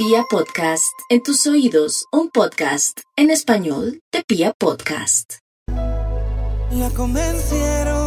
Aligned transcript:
Pia 0.00 0.22
Podcast, 0.30 0.94
en 1.08 1.24
tus 1.24 1.44
oídos, 1.48 2.06
un 2.12 2.30
podcast 2.30 3.00
en 3.16 3.30
español 3.32 4.00
de 4.12 4.22
Pia 4.22 4.52
Podcast. 4.56 5.38
La 6.70 6.88
convencieron 6.94 7.97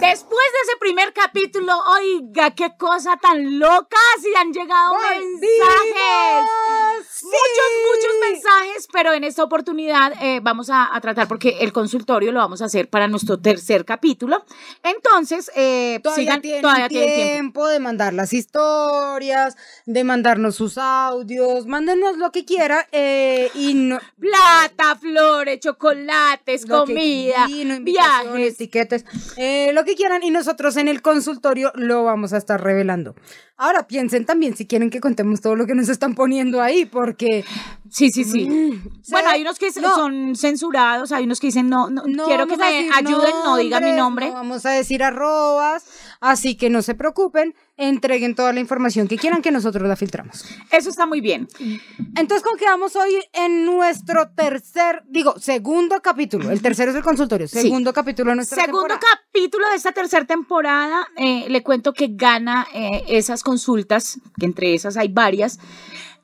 Después 0.00 0.46
de 0.52 0.58
ese 0.68 0.76
primer 0.78 1.12
capítulo, 1.14 1.72
oiga, 1.98 2.50
qué 2.54 2.76
cosa 2.76 3.16
tan 3.16 3.58
loca, 3.58 3.96
si 4.20 4.28
han 4.38 4.52
llegado 4.52 4.94
mensajes. 4.94 7.22
Muchos, 7.22 7.68
muchos 7.88 8.30
mensajes, 8.30 8.88
pero 8.92 9.12
en 9.14 9.24
esta 9.24 9.42
oportunidad 9.42 10.12
eh, 10.20 10.40
vamos 10.42 10.68
a, 10.70 10.90
tratar 11.00 11.28
porque 11.28 11.56
el 11.60 11.72
consultorio 11.72 12.30
lo 12.32 12.40
vamos 12.40 12.60
a 12.62 12.66
hacer 12.66 12.88
para 12.90 13.08
nuestro 13.08 13.38
tercer 13.40 13.84
capítulo. 13.84 14.44
Entonces, 14.82 15.50
eh, 15.56 16.00
todavía, 16.02 16.22
sigan, 16.24 16.42
tienen 16.42 16.62
todavía 16.62 16.88
tiempo 16.88 17.06
tienen 17.06 17.32
tiempo. 17.32 17.68
de 17.68 17.80
mandar 17.80 18.12
las 18.12 18.32
historias, 18.32 19.56
de 19.86 20.04
mandarnos 20.04 20.56
sus 20.56 20.76
audios, 20.78 21.66
mándenos 21.66 22.18
lo 22.18 22.30
que 22.32 22.44
quiera 22.44 22.86
eh, 22.92 23.50
y 23.54 23.74
no, 23.74 23.98
Plata, 24.18 24.96
flores, 24.96 25.60
chocolates, 25.60 26.68
lo 26.68 26.84
que- 26.84 26.92
comida, 26.92 27.46
vino, 27.46 27.74
invitaciones, 27.74 28.32
viajes. 28.32 28.56
tiquetes, 28.58 29.04
eh, 29.36 29.70
lo 29.72 29.84
que 29.84 29.94
quieran 29.94 30.22
y 30.22 30.30
nosotros 30.30 30.76
en 30.76 30.88
el 30.88 31.02
consultorio 31.02 31.72
lo 31.74 32.04
vamos 32.04 32.32
a 32.32 32.36
estar 32.38 32.62
revelando. 32.62 33.14
Ahora 33.56 33.86
piensen 33.86 34.24
también 34.26 34.56
si 34.56 34.66
quieren 34.66 34.90
que 34.90 35.00
contemos 35.00 35.40
todo 35.40 35.54
lo 35.54 35.66
que 35.66 35.74
nos 35.74 35.88
están 35.88 36.14
poniendo 36.14 36.60
ahí, 36.60 36.84
porque 36.84 37.44
Sí, 37.90 38.10
sí, 38.10 38.24
sí. 38.24 38.46
Bueno, 38.46 38.80
¿Sabe? 39.02 39.26
hay 39.28 39.42
unos 39.42 39.58
que 39.58 39.70
No. 39.80 39.94
son 39.94 40.34
censurados, 40.34 41.12
hay 41.12 41.24
unos 41.24 41.38
que 41.40 41.48
dicen 41.48 41.68
no, 41.68 41.90
no, 41.90 42.04
no 42.06 42.24
quiero 42.24 42.46
que 42.46 42.56
me 42.56 42.90
ayuden, 42.90 43.32
no 43.44 43.56
diga 43.56 43.80
mi 43.80 43.92
nombre. 43.92 44.28
No 44.28 44.34
vamos 44.34 44.64
a 44.66 44.70
decir 44.70 45.02
arrobas, 45.02 45.84
así 46.22 46.56
que 46.56 46.70
no 46.70 46.80
se 46.80 46.94
preocupen, 46.94 47.54
entreguen 47.76 48.34
toda 48.34 48.52
la 48.52 48.60
información 48.60 49.08
que 49.08 49.18
quieran 49.18 49.42
que 49.42 49.50
nosotros 49.50 49.86
la 49.86 49.96
filtramos. 49.96 50.44
Eso 50.70 50.88
está 50.88 51.04
muy 51.04 51.20
bien. 51.20 51.48
Entonces, 52.16 52.42
¿con 52.42 52.56
qué 52.56 52.64
vamos 52.64 52.94
hoy 52.96 53.12
en 53.32 53.66
nuestro 53.66 54.30
tercer, 54.30 55.02
digo, 55.08 55.34
segundo 55.38 56.00
capítulo? 56.00 56.50
El 56.50 56.62
tercero 56.62 56.92
es 56.92 56.96
el 56.96 57.02
consultorio, 57.02 57.48
Sí. 57.48 57.60
segundo 57.60 57.92
capítulo 57.92 58.30
de 58.30 58.36
nuestra 58.36 58.56
Segundo 58.64 58.86
temporada. 58.86 59.00
capítulo 59.26 59.68
de 59.68 59.76
esta 59.76 59.92
tercera 59.92 60.24
temporada, 60.24 61.08
eh, 61.16 61.46
le 61.48 61.62
cuento 61.62 61.92
que 61.92 62.08
gana 62.12 62.66
eh, 62.72 63.02
esas 63.08 63.42
consultas, 63.42 64.20
que 64.38 64.46
entre 64.46 64.74
esas 64.74 64.96
hay 64.96 65.08
varias, 65.08 65.58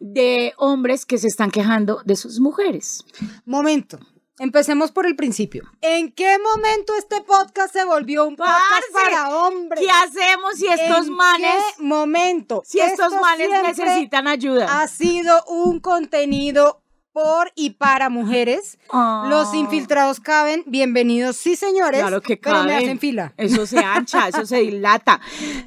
de 0.00 0.52
hombres 0.58 1.04
que 1.04 1.18
se 1.18 1.26
están 1.26 1.50
quejando 1.50 2.02
de 2.04 2.14
sus 2.14 2.38
mujeres. 2.38 3.04
Momento. 3.44 3.98
Empecemos 4.38 4.92
por 4.92 5.06
el 5.06 5.16
principio. 5.16 5.70
¿En 5.80 6.12
qué 6.12 6.38
momento 6.38 6.94
este 6.96 7.20
podcast 7.22 7.72
se 7.72 7.84
volvió 7.84 8.26
un 8.26 8.36
podcast 8.36 8.60
Parce, 8.70 8.92
para 8.92 9.36
hombres? 9.38 9.80
¿Qué 9.80 9.90
hacemos 9.90 10.54
si 10.56 10.68
estos 10.68 11.06
¿En 11.08 11.14
manes, 11.14 11.50
qué 11.76 11.82
momento? 11.82 12.62
si 12.64 12.80
estos 12.80 13.12
Esto 13.12 13.20
manes 13.20 13.48
necesitan 13.62 14.28
ayuda? 14.28 14.80
Ha 14.80 14.88
sido 14.88 15.44
un 15.46 15.80
contenido 15.80 16.82
por 17.12 17.50
y 17.56 17.70
para 17.70 18.08
mujeres. 18.10 18.78
Ah. 18.90 19.26
Los 19.28 19.54
infiltrados 19.54 20.20
caben. 20.20 20.62
Bienvenidos, 20.66 21.36
sí, 21.36 21.56
señores. 21.56 22.00
Claro 22.00 22.20
que 22.20 22.36
Pero 22.36 22.58
me 22.62 22.70
caben. 22.70 22.76
hacen 22.84 22.98
fila. 22.98 23.34
Eso 23.36 23.66
se 23.66 23.78
ancha, 23.78 24.28
eso 24.28 24.46
se 24.46 24.58
dilata. 24.58 25.20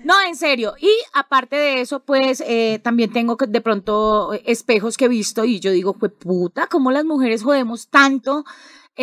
No, 0.03 0.13
en 0.21 0.35
serio. 0.35 0.75
Y 0.79 0.89
aparte 1.13 1.55
de 1.55 1.81
eso, 1.81 2.01
pues 2.01 2.41
eh, 2.45 2.79
también 2.83 3.11
tengo 3.11 3.37
que- 3.37 3.47
de 3.47 3.61
pronto 3.61 4.33
eh, 4.33 4.43
espejos 4.45 4.97
que 4.97 5.05
he 5.05 5.09
visto 5.09 5.43
y 5.45 5.59
yo 5.59 5.71
digo, 5.71 5.93
pues 5.93 6.11
puta, 6.13 6.67
¿cómo 6.67 6.91
las 6.91 7.05
mujeres 7.05 7.43
jodemos 7.43 7.89
tanto? 7.89 8.45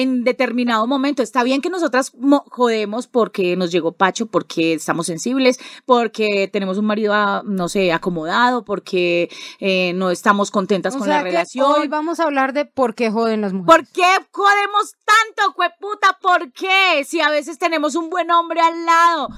En 0.00 0.24
determinado 0.24 0.86
momento. 0.86 1.22
Está 1.22 1.42
bien 1.42 1.60
que 1.60 1.70
nosotras 1.70 2.14
mo- 2.14 2.44
jodemos 2.50 3.06
porque 3.06 3.56
nos 3.56 3.70
llegó 3.72 3.92
Pacho, 3.92 4.26
porque 4.26 4.74
estamos 4.74 5.06
sensibles, 5.06 5.58
porque 5.86 6.48
tenemos 6.52 6.78
un 6.78 6.86
marido, 6.86 7.12
ah, 7.14 7.42
no 7.44 7.68
sé, 7.68 7.92
acomodado, 7.92 8.64
porque 8.64 9.28
eh, 9.60 9.92
no 9.94 10.10
estamos 10.10 10.50
contentas 10.50 10.94
O 10.94 10.98
con 10.98 11.06
sea 11.06 11.18
la 11.18 11.22
que 11.24 11.30
relación. 11.30 11.66
Hoy 11.72 11.88
vamos 11.88 12.20
a 12.20 12.24
hablar 12.24 12.52
de 12.52 12.64
por 12.64 12.94
qué 12.94 13.10
joden 13.10 13.40
las 13.40 13.52
mujeres. 13.52 13.88
¿Por 13.88 13.92
qué 13.92 14.06
jodemos 14.30 14.92
tanto, 15.04 15.52
cueputa? 15.54 16.18
¿Por 16.20 16.52
qué? 16.52 17.04
Si 17.04 17.20
a 17.20 17.30
veces 17.30 17.58
tenemos 17.58 17.94
un 17.94 18.08
buen 18.10 18.30
hombre 18.30 18.60
al 18.60 18.84
lado. 18.86 19.28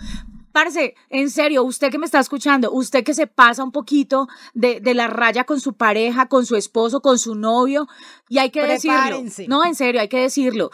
Parce, 0.53 0.94
en 1.11 1.31
serio, 1.31 1.62
usted 1.62 1.91
que 1.91 1.99
me 1.99 2.06
está 2.06 2.19
escuchando, 2.19 2.72
usted 2.72 3.05
que 3.05 3.15
se 3.15 3.27
pasa 3.27 3.62
un 3.62 3.72
poquito 3.72 4.27
de, 4.55 4.81
de 4.81 4.94
la 4.94 5.06
raya 5.06 5.44
con 5.44 5.61
su 5.61 5.75
pareja, 5.75 6.27
con 6.27 6.44
su 6.44 6.56
esposo, 6.56 7.00
con 7.00 7.19
su 7.19 7.34
novio, 7.34 7.87
y 8.28 8.38
hay 8.38 8.50
que 8.50 8.62
decirlo. 8.65 8.99
Prepárense. 8.99 9.49
No, 9.49 9.65
en 9.65 9.75
serio, 9.75 10.00
hay 10.00 10.09
que 10.09 10.21
decirlo. 10.21 10.71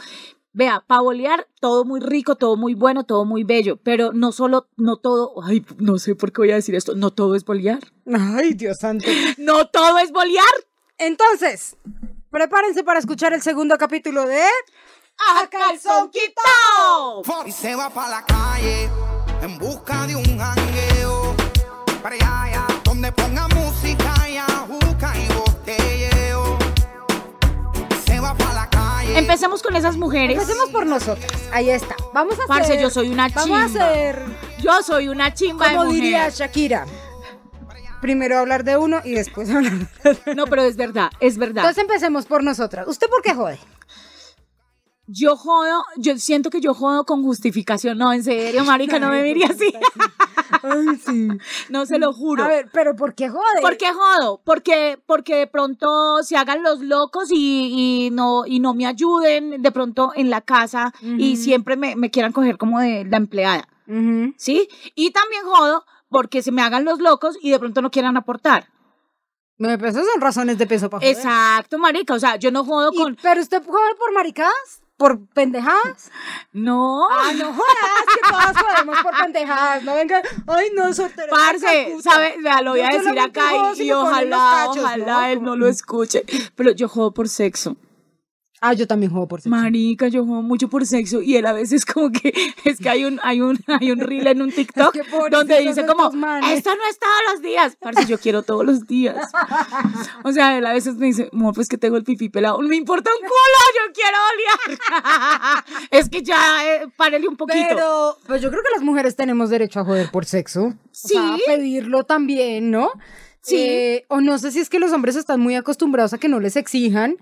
Vea, 0.53 0.83
pavolear, 0.87 1.47
todo 1.61 1.85
muy 1.85 2.01
rico, 2.01 2.37
todo 2.37 2.57
muy 2.57 2.75
bueno, 2.75 3.05
todo 3.05 3.27
muy 3.27 3.45
bello, 3.45 3.77
pero 3.77 4.15
no 4.15 4.33
solo, 4.33 4.69
no 4.79 4.97
todo, 4.97 5.35
ay, 5.45 5.63
no 5.77 5.99
sé 5.99 6.15
por 6.15 6.33
qué 6.33 6.41
voy 6.41 6.51
a 6.51 6.55
decir 6.55 6.75
esto, 6.75 6.95
no 6.95 7.11
todo 7.11 7.35
es 7.35 7.45
bolear. 7.45 7.81
Ay, 8.07 8.55
Dios 8.55 8.79
santo. 8.81 9.05
No 9.37 9.69
todo 9.69 9.99
es 9.99 10.11
bolear. 10.13 10.45
Entonces, 10.97 11.77
prepárense 12.31 12.83
para 12.85 12.99
escuchar 12.99 13.35
el 13.35 13.43
segundo 13.43 13.77
capítulo 13.77 14.27
de... 14.27 14.45
¡A 15.19 15.47
calzón 15.49 16.11
quitado! 16.11 17.23
Y 17.47 17.53
se 17.53 17.75
va 17.75 17.91
para 17.91 18.09
la 18.09 18.25
calle 18.25 18.89
en 19.43 19.59
busca 19.59 20.07
de 20.07 20.17
un 20.17 20.39
jangueo. 20.39 21.35
Para 22.03 22.15
allá, 22.17 22.43
allá, 22.43 22.67
donde 22.85 23.13
ponga 23.13 23.49
música 23.49 24.29
y 24.29 24.37
ajuca 24.37 25.13
y 25.17 25.33
botelleo. 25.35 26.59
Se 28.07 28.21
va 28.21 28.35
para 28.35 28.55
la 28.55 28.71
calle. 28.71 29.19
Empecemos 29.19 29.63
con 29.63 29.77
esas 29.77 29.97
mujeres. 29.97 30.39
Empecemos 30.39 30.71
por 30.71 30.87
nosotras. 30.87 31.31
Ahí 31.53 31.71
está. 31.71 31.95
Vamos 32.15 32.35
a 32.39 32.47
Parce, 32.47 32.73
hacer... 32.73 32.81
yo 32.81 32.91
soy 32.91 33.09
una 33.09 33.29
Vamos 33.29 33.45
chimba. 33.45 33.63
a 33.63 33.65
hacer, 33.67 34.23
Yo 34.61 34.83
soy 34.83 35.09
una 35.09 35.35
chimba 35.35 35.69
como 35.71 35.81
de 35.83 35.87
mujer. 35.89 36.03
diría 36.03 36.29
Shakira, 36.31 36.87
primero 38.01 38.39
hablar 38.39 38.65
de 38.65 38.77
uno 38.77 39.01
y 39.05 39.13
después 39.13 39.51
hablar 39.55 39.73
de 39.73 40.11
otro. 40.11 40.35
No, 40.35 40.47
pero 40.47 40.63
es 40.63 40.77
verdad, 40.77 41.11
es 41.21 41.39
verdad. 41.39 41.65
Entonces 41.65 41.83
empecemos 41.83 42.27
por 42.27 42.43
nosotras. 42.45 42.87
¿Usted 42.89 43.09
por 43.09 43.23
qué 43.23 43.35
jode? 43.35 43.59
Yo 45.07 45.37
jodo, 45.37 45.85
yo 45.97 46.17
siento 46.19 46.51
que 46.51 46.61
yo 46.61 46.75
jodo 46.75 47.05
con 47.05 47.23
justificación. 47.23 47.99
No, 47.99 48.13
en 48.13 48.25
serio, 48.25 48.65
marica, 48.65 48.99
no 48.99 49.09
me 49.11 49.23
mire 49.23 49.45
así. 49.45 49.73
Ay, 50.63 50.97
sí. 51.05 51.29
No 51.69 51.87
se 51.87 51.99
lo 51.99 52.13
juro. 52.13 52.45
A 52.45 52.49
ver, 52.49 52.69
pero 52.73 52.97
¿por 52.97 53.15
qué 53.15 53.29
jode? 53.29 53.61
¿Por 53.61 53.77
qué 53.77 53.93
jodo? 53.93 54.41
Porque, 54.45 54.99
porque 55.07 55.37
de 55.37 55.47
pronto 55.47 56.23
se 56.23 56.37
hagan 56.37 56.63
los 56.63 56.81
locos 56.81 57.31
y, 57.31 58.07
y 58.07 58.11
no, 58.11 58.45
y 58.47 58.61
no 58.61 58.75
me 58.75 58.87
ayuden 58.87 59.63
de 59.63 59.73
pronto 59.73 60.13
en 60.15 60.31
la 60.31 60.41
casa 60.41 60.93
y 61.03 61.37
siempre 61.37 61.77
me, 61.77 61.97
me 61.97 62.11
quieran 62.11 62.33
coger 62.33 62.59
como 62.59 62.81
de 62.81 63.05
la 63.05 63.17
empleada. 63.17 63.69
¿Sí? 64.37 64.69
Y 64.95 65.13
también 65.13 65.45
jodo 65.45 65.85
porque 66.09 66.43
se 66.43 66.53
me 66.53 66.63
hagan 66.63 66.85
los 66.85 66.99
locos 66.99 67.37
y 67.41 67.51
de 67.51 67.59
pronto 67.59 67.83
no 67.83 67.91
quieran 67.91 68.17
aportar. 68.17 68.69
Me 69.59 69.79
pues, 69.79 69.95
esas 69.95 70.07
son 70.13 70.21
razones 70.21 70.59
de 70.59 70.67
peso 70.67 70.91
para 70.91 71.01
joder. 71.01 71.17
Exacto, 71.17 71.79
marica. 71.79 72.15
O 72.15 72.19
sea, 72.19 72.37
yo 72.37 72.51
no 72.51 72.65
jodo 72.65 72.91
Y- 72.93 72.97
con. 72.97 73.17
¿Pero 73.23 73.41
usted 73.41 73.63
jode 73.65 73.95
por 73.99 74.13
maricadas? 74.13 74.83
¿Por 74.97 75.27
pendejadas? 75.29 76.11
No. 76.53 77.07
Ah, 77.11 77.33
no 77.37 77.53
jodas, 77.53 78.15
que 78.15 78.31
todas 78.31 78.57
jodemos 78.57 78.99
por 79.03 79.15
pendejadas. 79.17 79.83
No 79.83 79.95
venga, 79.95 80.23
ay, 80.47 80.69
no, 80.75 80.93
soltera. 80.95 81.29
Parce, 81.31 81.97
¿sabe? 82.03 82.37
Vea, 82.43 82.63
lo 82.63 82.71
voy 82.71 82.81
Yo 82.81 82.87
a 82.87 82.91
decir 82.91 83.21
acá 83.21 83.43
y, 83.77 83.93
ojalá, 83.93 84.65
cachos, 84.67 84.79
ojalá 84.79 85.21
¿no? 85.21 85.27
él 85.27 85.43
no 85.43 85.57
lo 85.57 85.69
escuche. 85.69 86.25
Pero 86.55 86.71
yo 86.73 86.89
jodo 86.89 87.13
por 87.13 87.29
sexo. 87.29 87.77
Ah, 88.61 88.73
yo 88.73 88.87
también 88.87 89.13
juego 89.13 89.29
por 89.29 89.41
sexo. 89.41 89.51
Marica, 89.51 90.09
yo 90.09 90.25
juego 90.25 90.41
mucho 90.43 90.69
por 90.69 90.87
sexo 90.87 91.21
y 91.21 91.37
él 91.37 91.45
a 91.47 91.53
veces 91.53 91.85
como 91.85 92.11
que 92.11 92.33
es 92.65 92.79
que 92.79 92.89
hay 92.89 93.05
un 93.05 93.21
hay 93.23 93.41
un 93.41 93.59
hay 93.67 93.91
un 93.91 94.01
reel 94.01 94.27
en 94.27 94.43
un 94.43 94.51
TikTok 94.51 94.97
Es 94.97 95.03
que 95.03 95.31
donde 95.31 95.61
dice 95.61 95.85
como 95.87 96.07
esto 96.07 96.71
no 96.75 96.83
es 96.91 96.99
todos 96.99 97.15
los 97.33 97.43
días, 97.43 97.77
parce, 97.79 98.07
yo 98.07 98.19
quiero 98.19 98.43
todos 98.43 98.65
los 98.65 98.87
días. 98.87 99.17
O 100.25 100.33
sea, 100.33 100.59
él 100.59 100.67
a 100.67 100.73
veces 100.73 100.97
me 100.97 101.07
dice, 101.07 101.29
"Amor, 101.33 101.55
pues 101.55 101.69
que 101.69 101.79
tengo 101.79 101.97
el 101.97 102.05
pipí 102.05 102.29
pelado, 102.29 102.61
no 102.61 102.69
me 102.69 102.77
importa 102.77 103.11
un 103.11 103.21
culo, 103.21 103.61
yo 103.77 103.93
quiero 103.93 104.19
olear." 104.33 105.65
es 105.91 106.09
que 106.09 106.23
ya 106.23 106.37
eh, 106.67 106.89
párele 106.97 107.29
un 107.29 107.37
poquito. 107.37 107.67
Pero, 107.69 108.17
pues 108.27 108.43
yo 108.43 108.51
creo 108.51 108.63
que 108.63 108.71
las 108.75 108.83
mujeres 108.83 109.15
tenemos 109.15 109.51
derecho 109.51 109.81
a 109.81 109.85
joder 109.85 110.11
por 110.11 110.25
sexo. 110.25 110.75
Sí. 110.91 111.17
O 111.17 111.21
sea, 111.21 111.35
a 111.35 111.39
pedirlo 111.47 112.05
también, 112.05 112.71
¿no? 112.71 112.91
Sí. 113.41 113.57
Eh, 113.59 114.07
o 114.09 114.21
no 114.21 114.39
sé 114.39 114.51
si 114.51 114.59
es 114.59 114.69
que 114.69 114.81
los 114.81 114.93
hombres 114.93 115.15
están 115.15 115.41
muy 115.41 115.55
acostumbrados 115.55 116.13
a 116.13 116.19
que 116.19 116.29
no 116.29 116.41
les 116.41 116.57
exijan 116.57 117.17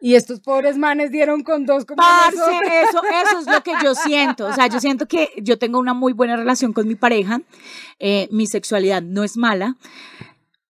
y 0.00 0.14
estos 0.14 0.40
pobres 0.40 0.78
manes 0.78 1.10
dieron 1.10 1.42
con 1.42 1.66
dos 1.66 1.84
como 1.84 1.96
Parce, 1.96 2.36
eso, 2.36 3.02
eso 3.04 3.38
es 3.40 3.46
lo 3.46 3.62
que 3.62 3.72
yo 3.82 3.94
siento. 4.06 4.46
O 4.46 4.52
sea, 4.52 4.66
yo 4.66 4.80
siento 4.80 5.06
que 5.06 5.30
yo 5.36 5.58
tengo 5.58 5.78
una 5.78 5.94
muy 5.94 6.12
buena 6.12 6.36
relación 6.36 6.72
con 6.72 6.88
mi 6.88 6.94
pareja. 6.94 7.40
eh, 7.98 8.28
mi 8.30 8.46
sexualidad 8.46 9.02
no 9.02 9.24
es 9.24 9.36
mala. 9.36 9.76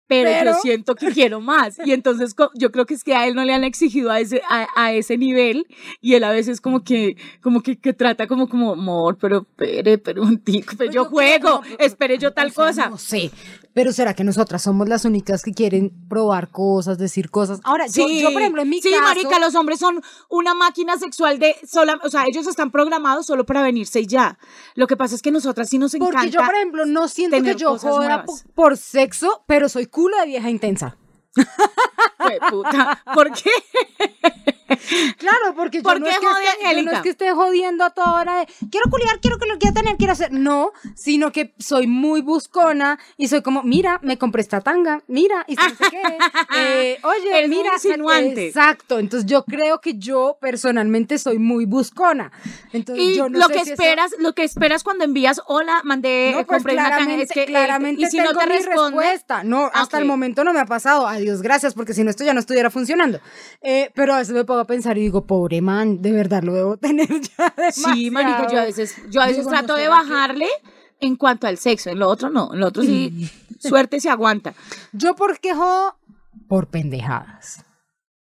Pero, 0.06 0.30
Pero- 0.30 0.52
yo 0.52 0.58
siento 0.60 0.94
que 0.94 1.10
quiero 1.12 1.40
más. 1.40 1.78
Y 1.84 1.92
entonces 1.92 2.34
yo 2.54 2.70
creo 2.70 2.86
que 2.86 2.94
es 2.94 3.02
que 3.04 3.14
a 3.14 3.26
él 3.26 3.34
no 3.34 3.44
le 3.44 3.52
han 3.54 3.64
exigido 3.64 4.10
a 4.10 4.20
ese, 4.20 4.40
a, 4.48 4.66
a 4.76 4.92
ese 4.92 5.18
nivel 5.18 5.66
y 6.00 6.14
él 6.14 6.24
a 6.24 6.30
veces 6.30 6.60
como 6.60 6.84
que, 6.84 7.16
como 7.42 7.60
que, 7.62 7.76
que 7.78 7.92
trata 7.92 8.26
como, 8.26 8.48
como, 8.48 8.72
amor, 8.72 9.18
pero 9.20 9.38
espere, 9.38 9.98
pero 9.98 10.22
un 10.22 10.38
tico, 10.38 10.74
pero 10.76 10.90
Pues 10.90 10.94
yo 10.94 11.02
yo 11.02 11.02
creo- 11.02 11.10
juego, 11.10 11.62
no, 11.68 11.76
espere 11.78 12.18
yo 12.18 12.32
tal 12.32 12.52
sea, 12.52 12.66
cosa. 12.66 12.88
No 12.90 12.98
sé. 12.98 13.30
Pero 13.74 13.92
será 13.92 14.14
que 14.14 14.24
nosotras 14.24 14.62
somos 14.62 14.88
las 14.88 15.04
únicas 15.04 15.42
que 15.42 15.52
quieren 15.52 15.92
probar 16.08 16.48
cosas, 16.50 16.96
decir 16.96 17.28
cosas. 17.30 17.60
Ahora, 17.62 17.86
yo, 17.88 18.08
yo, 18.08 18.32
por 18.32 18.40
ejemplo, 18.40 18.62
en 18.62 18.70
mi 18.70 18.80
sí, 18.80 18.90
caso. 18.90 19.02
marica, 19.02 19.38
los 19.38 19.54
hombres 19.54 19.78
son 19.78 20.00
una 20.30 20.54
máquina 20.54 20.96
sexual 20.96 21.38
de 21.38 21.54
sola, 21.70 22.00
o 22.02 22.08
sea, 22.08 22.24
ellos 22.26 22.46
están 22.46 22.70
programados 22.70 23.26
solo 23.26 23.44
para 23.44 23.60
venirse 23.60 24.00
y 24.00 24.06
ya. 24.06 24.38
Lo 24.76 24.86
que 24.86 24.96
pasa 24.96 25.14
es 25.14 25.20
que 25.20 25.30
nosotras 25.30 25.68
sí 25.68 25.76
nos 25.78 25.92
encanta. 25.92 26.14
Porque 26.14 26.30
yo, 26.30 26.40
por 26.42 26.54
ejemplo, 26.54 26.86
no 26.86 27.06
siento 27.08 27.42
que 27.42 27.54
yo 27.54 27.76
joda 27.76 27.96
nuevas. 28.06 28.24
po- 28.44 28.52
por 28.54 28.78
sexo, 28.78 29.44
pero 29.46 29.68
soy 29.68 29.84
culo 29.96 30.18
de 30.20 30.26
vieja 30.26 30.50
intensa. 30.50 30.94
Puta, 32.50 33.02
¿Por 33.14 33.32
qué? 33.32 33.50
Claro, 35.18 35.54
porque 35.56 35.78
yo 35.78 35.82
¿Por 35.82 36.00
no, 36.00 36.06
es 36.06 36.18
que 36.18 36.26
esté, 36.26 36.76
yo 36.76 36.82
no 36.82 36.92
es 36.92 37.00
que 37.00 37.08
esté 37.10 37.30
jodiendo 37.32 37.84
a 37.84 37.90
toda 37.90 38.20
hora 38.20 38.38
de 38.40 38.46
quiero 38.70 38.90
culiar, 38.90 39.18
quiero 39.20 39.38
que 39.38 39.46
lo 39.46 39.58
quiero 39.58 39.74
tener, 39.74 39.96
quiero 39.96 40.12
hacer. 40.12 40.32
No, 40.32 40.72
sino 40.94 41.32
que 41.32 41.54
soy 41.58 41.86
muy 41.86 42.20
buscona 42.20 42.98
y 43.16 43.28
soy 43.28 43.42
como, 43.42 43.62
mira, 43.62 43.98
me 44.02 44.18
compré 44.18 44.42
esta 44.42 44.60
tanga, 44.60 45.02
mira, 45.08 45.44
y 45.48 45.54
no 45.54 45.68
sé 45.70 45.76
qué. 45.90 46.02
eh, 46.56 46.98
oye, 47.02 47.46
muy 47.48 47.56
mira, 47.58 47.70
insinuante. 47.74 48.48
exacto. 48.48 48.98
Entonces 48.98 49.28
yo 49.28 49.44
creo 49.44 49.80
que 49.80 49.94
yo 49.98 50.38
personalmente 50.40 51.18
soy 51.18 51.38
muy 51.38 51.64
buscona. 51.64 52.30
Entonces 52.72 53.04
Y 53.04 53.14
yo 53.16 53.28
no 53.28 53.38
lo 53.38 53.46
sé 53.46 53.52
que 53.54 53.58
si 53.64 53.70
eso- 53.72 53.82
esperas, 53.82 54.12
lo 54.18 54.32
que 54.34 54.44
esperas 54.44 54.82
cuando 54.84 55.04
envías, 55.04 55.40
hola, 55.46 55.80
mandé, 55.84 56.30
No, 56.32 56.40
eh, 56.40 56.44
pues 56.44 56.58
compré 56.58 56.74
una 56.74 56.90
tanga", 56.90 57.14
es 57.16 57.30
que, 57.30 57.42
eh, 57.42 57.46
claramente 57.46 58.02
y 58.02 58.06
si 58.06 58.18
no 58.18 58.28
tengo 58.28 58.40
te 58.40 58.46
mi 58.46 58.52
responde, 58.58 59.00
respuesta. 59.02 59.44
No, 59.44 59.70
hasta 59.72 59.98
el 59.98 60.04
Ok. 60.04 60.08
momento 60.08 60.44
no 60.44 60.52
me 60.52 60.60
ha 60.60 60.66
pasado. 60.66 61.06
Adiós, 61.06 61.42
gracias, 61.42 61.74
porque 61.74 61.94
si 61.94 62.02
no 62.04 62.10
esto 62.10 62.24
ya 62.24 62.34
no 62.34 62.40
estuviera 62.40 62.70
funcionando. 62.70 63.20
Eh, 63.62 63.90
pero 63.94 64.14
a 64.14 64.18
veces 64.18 64.34
me 64.34 64.44
pongo 64.56 64.62
a 64.62 64.66
pensar 64.66 64.96
y 64.98 65.02
digo, 65.02 65.26
pobre 65.26 65.60
man, 65.60 66.00
de 66.02 66.12
verdad 66.12 66.42
lo 66.42 66.52
debo 66.54 66.76
tener 66.78 67.08
ya 67.08 67.54
Sí, 67.72 68.10
marica, 68.10 68.46
yo 68.50 68.60
a 68.60 68.64
veces, 68.64 68.96
yo 69.10 69.20
a 69.20 69.26
veces 69.26 69.46
trato 69.46 69.74
de 69.74 69.82
¿será 69.84 70.00
que- 70.02 70.08
bajarle 70.10 70.48
en 71.00 71.16
cuanto 71.16 71.46
al 71.46 71.58
sexo, 71.58 71.90
en 71.90 71.98
lo 71.98 72.08
otro 72.08 72.30
no, 72.30 72.54
en 72.54 72.60
lo 72.60 72.68
otro 72.68 72.82
sí, 72.82 73.30
suerte 73.60 74.00
se 74.00 74.08
aguanta. 74.08 74.54
Yo 74.92 75.14
por 75.14 75.38
qué 75.40 75.54
jodo 75.54 75.98
por 76.48 76.68
pendejadas. 76.68 77.62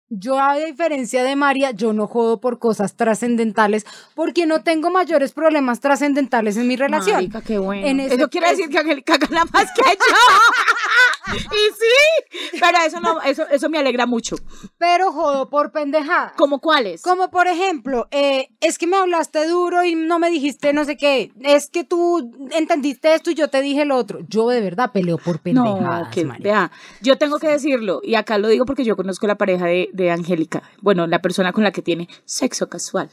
Yo, 0.09 0.39
a 0.39 0.57
diferencia 0.57 1.25
de 1.25 1.35
María, 1.35 1.73
yo 1.73 1.93
no 1.93 2.07
jodo 2.07 2.41
por 2.41 2.61
cosas 2.61 2.95
trascendentales 2.95 3.85
porque 4.15 4.47
no 4.47 4.63
tengo 4.63 4.89
mayores 4.91 5.33
problemas 5.33 5.81
trascendentales 5.81 6.57
en 6.57 6.69
mi 6.69 6.77
relación. 6.77 7.17
Marica, 7.17 7.41
qué 7.43 7.59
bueno. 7.59 7.85
En 7.87 7.99
eso 7.99 8.29
quiere 8.29 8.51
decir 8.51 8.69
que 8.69 8.79
Angélica 8.79 9.19
gana 9.19 9.45
más 9.53 9.67
que 9.73 9.83
yo. 9.83 9.89
y 11.35 11.39
sí, 11.75 12.51
pero 12.61 12.79
eso 12.87 13.01
no, 13.01 13.21
eso, 13.23 13.47
eso 13.49 13.69
me 13.69 13.79
alegra 13.79 14.07
mucho. 14.07 14.37
Pero 14.79 15.13
jodo 15.13 15.49
por 15.49 15.73
pendejadas. 15.73 16.33
¿Cómo 16.37 16.61
cuáles? 16.61 17.03
Como 17.03 17.31
por 17.31 17.47
ejemplo, 17.49 18.09
eh, 18.11 18.49
es 18.61 18.79
que 18.79 18.87
me 18.87 18.97
hablaste 18.97 19.47
duro 19.47 19.85
y 19.85 19.95
no 19.95 20.19
me 20.19 20.31
dijiste 20.31 20.73
no 20.73 20.85
sé 20.85 20.97
qué. 20.97 21.33
Es 21.43 21.69
que 21.69 21.85
tú 21.85 22.33
entendiste 22.53 23.15
esto 23.15 23.31
y 23.31 23.35
yo 23.35 23.49
te 23.49 23.61
dije 23.63 23.85
lo 23.85 23.97
otro. 23.97 24.21
Yo 24.29 24.49
de 24.49 24.61
verdad 24.61 24.93
peleo 24.93 25.19
por 25.19 25.41
pendejadas, 25.41 26.05
No, 26.07 26.11
que 26.11 26.25
María. 26.25 26.45
vea, 26.45 26.71
yo 27.01 27.19
tengo 27.19 27.39
que 27.39 27.49
decirlo, 27.49 28.01
y 28.03 28.15
acá 28.15 28.39
lo 28.39 28.49
digo 28.49 28.65
porque 28.67 28.85
yo 28.85 28.97
conozco 28.97 29.27
la 29.27 29.37
pareja 29.37 29.67
de, 29.67 29.91
de 29.93 30.11
Angélica, 30.11 30.63
bueno, 30.81 31.07
la 31.07 31.21
persona 31.23 31.53
con 31.53 31.65
la 31.65 31.73
que 31.73 31.83
tiene 31.83 32.09
sexo 32.25 32.69
casual. 32.69 33.11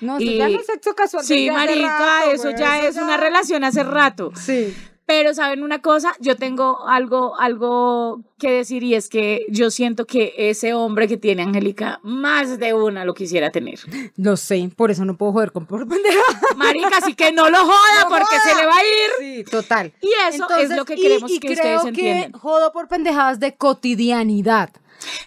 No, 0.00 0.20
Y- 0.20 0.36
ya 0.38 0.48
no 0.48 0.58
es 0.60 0.66
sexo 0.66 0.94
casual. 0.94 1.24
Sí, 1.24 1.50
marica, 1.50 1.98
rato, 1.98 2.30
eso 2.32 2.50
ya 2.50 2.80
es 2.86 2.96
una 2.96 3.16
relación 3.16 3.64
hace 3.64 3.82
rato. 3.82 4.32
Sí. 4.36 4.74
Pero 5.06 5.34
saben 5.34 5.62
una 5.62 5.80
cosa, 5.80 6.14
yo 6.18 6.34
tengo 6.34 6.88
algo, 6.88 7.38
algo 7.38 8.22
que 8.38 8.50
decir 8.50 8.82
y 8.82 8.96
es 8.96 9.08
que 9.08 9.46
yo 9.48 9.70
siento 9.70 10.04
que 10.04 10.34
ese 10.36 10.74
hombre 10.74 11.06
que 11.06 11.16
tiene 11.16 11.42
Angélica, 11.42 12.00
más 12.02 12.58
de 12.58 12.74
una 12.74 13.04
lo 13.04 13.14
quisiera 13.14 13.50
tener. 13.50 13.78
Lo 14.16 14.36
sé, 14.36 14.68
por 14.74 14.90
eso 14.90 15.04
no 15.04 15.16
puedo 15.16 15.30
joder 15.32 15.52
con 15.52 15.64
por 15.64 15.86
pendejadas. 15.86 16.56
Marica, 16.56 16.98
así 16.98 17.14
que 17.14 17.30
no 17.32 17.48
lo 17.48 17.58
joda 17.58 18.02
No 18.02 18.08
porque 18.08 18.36
joda. 18.36 18.40
se 18.54 18.60
le 18.60 18.66
va 18.66 18.76
a 18.76 18.82
ir. 18.82 19.10
Sí, 19.44 19.44
total. 19.50 19.92
Y 20.00 20.10
eso 20.34 20.44
es 20.58 20.70
lo 20.70 20.84
que 20.84 20.96
queremos 20.96 21.30
y 21.30 21.38
que 21.38 21.54
creo 21.54 21.76
ustedes 21.78 21.82
que 21.82 21.88
entiendan. 22.10 22.32
jodo 22.40 22.72
por 22.72 22.88
pendejadas 22.88 23.38
de 23.38 23.54
cotidianidad. 23.54 24.70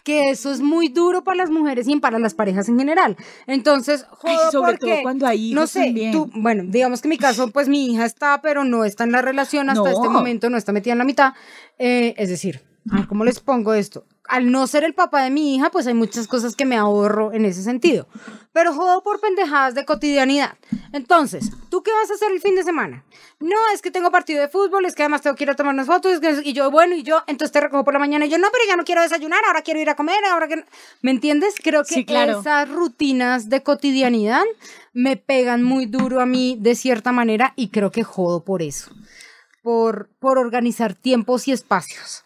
Que 0.04 0.30
eso 0.30 0.51
es 0.51 0.62
muy 0.62 0.88
duro 0.89 1.24
para 1.24 1.38
las 1.38 1.50
mujeres 1.50 1.88
y 1.88 1.95
para 2.00 2.19
las 2.19 2.33
parejas 2.33 2.69
en 2.69 2.77
general. 2.77 3.16
Entonces, 3.48 4.06
Ay, 4.24 4.38
sobre 4.51 4.74
porque, 4.74 4.92
todo 4.94 5.01
cuando 5.04 5.27
hay 5.27 5.54
no 5.54 5.68
sé, 5.68 5.86
también. 5.86 6.12
tú, 6.12 6.30
bueno, 6.33 6.63
digamos 6.66 7.01
que 7.01 7.07
en 7.07 7.12
mi 7.12 7.18
caso, 7.18 7.50
pues 7.51 7.68
mi 7.69 7.86
hija 7.88 8.06
está, 8.06 8.42
pero 8.42 8.63
no 8.63 8.86
está 8.86 9.04
en 9.04 9.12
la 9.12 9.21
relación 9.21 9.69
hasta 9.69 9.83
No. 9.83 9.89
este 9.89 10.10
momento, 10.10 10.50
no 10.50 10.57
está 10.57 10.71
metida 10.71 10.94
en 10.94 11.00
la 11.00 11.06
mitad. 11.06 11.33
Eh, 11.77 12.13
es 12.18 12.30
decir, 12.30 12.62
¿cómo 13.07 13.24
les 13.25 13.39
pongo 13.39 13.74
esto? 13.74 14.06
Al 14.29 14.51
no 14.51 14.67
ser 14.67 14.83
el 14.83 14.93
papá 14.93 15.23
de 15.23 15.31
mi 15.31 15.55
hija, 15.55 15.71
pues 15.71 15.87
hay 15.87 15.95
muchas 15.95 16.27
cosas 16.27 16.55
que 16.55 16.63
me 16.65 16.77
ahorro 16.77 17.33
en 17.33 17.45
ese 17.45 17.63
sentido. 17.63 18.07
Pero 18.53 18.73
jodo 18.75 19.01
por 19.01 19.19
pendejadas 19.19 19.73
de 19.73 19.85
cotidianidad. 19.85 20.53
Entonces, 20.93 21.49
¿tú 21.69 21.81
qué 21.81 21.91
vas 21.91 22.11
a 22.11 22.13
hacer 22.13 22.31
el 22.31 22.39
fin 22.39 22.55
de 22.55 22.63
semana? 22.63 23.03
No, 23.39 23.55
es 23.73 23.81
que 23.81 23.89
tengo 23.89 24.11
partido 24.11 24.41
de 24.41 24.47
fútbol, 24.47 24.85
es 24.85 24.93
que 24.93 25.01
además 25.01 25.21
tengo 25.23 25.35
que 25.35 25.45
ir 25.45 25.49
a 25.49 25.55
tomar 25.55 25.73
unas 25.73 25.87
fotos, 25.87 26.11
es 26.13 26.19
que- 26.19 26.47
y 26.47 26.53
yo, 26.53 26.69
bueno, 26.69 26.93
y 26.95 27.01
yo, 27.01 27.23
entonces 27.25 27.51
te 27.51 27.59
recojo 27.59 27.83
por 27.83 27.93
la 27.93 27.99
mañana, 27.99 28.25
y 28.25 28.29
yo, 28.29 28.37
no, 28.37 28.49
pero 28.51 28.63
ya 28.67 28.75
no 28.75 28.83
quiero 28.85 29.01
desayunar, 29.01 29.39
ahora 29.47 29.61
quiero 29.63 29.79
ir 29.79 29.89
a 29.89 29.95
comer, 29.95 30.23
ahora 30.25 30.47
que... 30.47 30.57
no". 30.57 30.63
¿Me 31.01 31.11
entiendes? 31.11 31.55
Creo 31.63 31.83
que 31.83 31.95
Sí, 31.95 32.05
claro. 32.05 32.41
esas 32.41 32.69
rutinas 32.69 33.49
de 33.49 33.63
cotidianidad 33.63 34.43
me 34.93 35.17
pegan 35.17 35.63
muy 35.63 35.85
duro 35.87 36.21
a 36.21 36.25
mí 36.27 36.55
de 36.59 36.75
cierta 36.75 37.11
manera 37.11 37.53
y 37.55 37.69
creo 37.69 37.91
que 37.91 38.03
jodo 38.03 38.43
por 38.43 38.61
eso. 38.61 38.91
Por, 39.63 40.09
por 40.19 40.37
organizar 40.37 40.93
tiempos 40.93 41.47
y 41.47 41.51
espacios. 41.51 42.23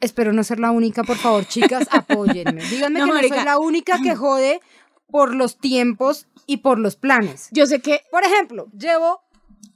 Espero 0.00 0.32
no 0.32 0.42
ser 0.44 0.60
la 0.60 0.70
única, 0.70 1.04
por 1.04 1.16
favor, 1.16 1.44
chicas, 1.46 1.86
apóyenme. 1.92 2.62
Díganme 2.64 3.00
No, 3.00 3.06
que 3.06 3.12
no 3.12 3.28
soy 3.36 3.44
la 3.44 3.58
única 3.58 3.98
que 4.02 4.14
jode 4.16 4.60
por 5.06 5.34
los 5.34 5.58
tiempos 5.58 6.26
y 6.46 6.58
por 6.58 6.78
los 6.78 6.96
planes. 6.96 7.48
Yo 7.52 7.66
sé 7.66 7.80
que 7.80 8.02
Por 8.10 8.24
ejemplo, 8.24 8.68
llevo 8.76 9.20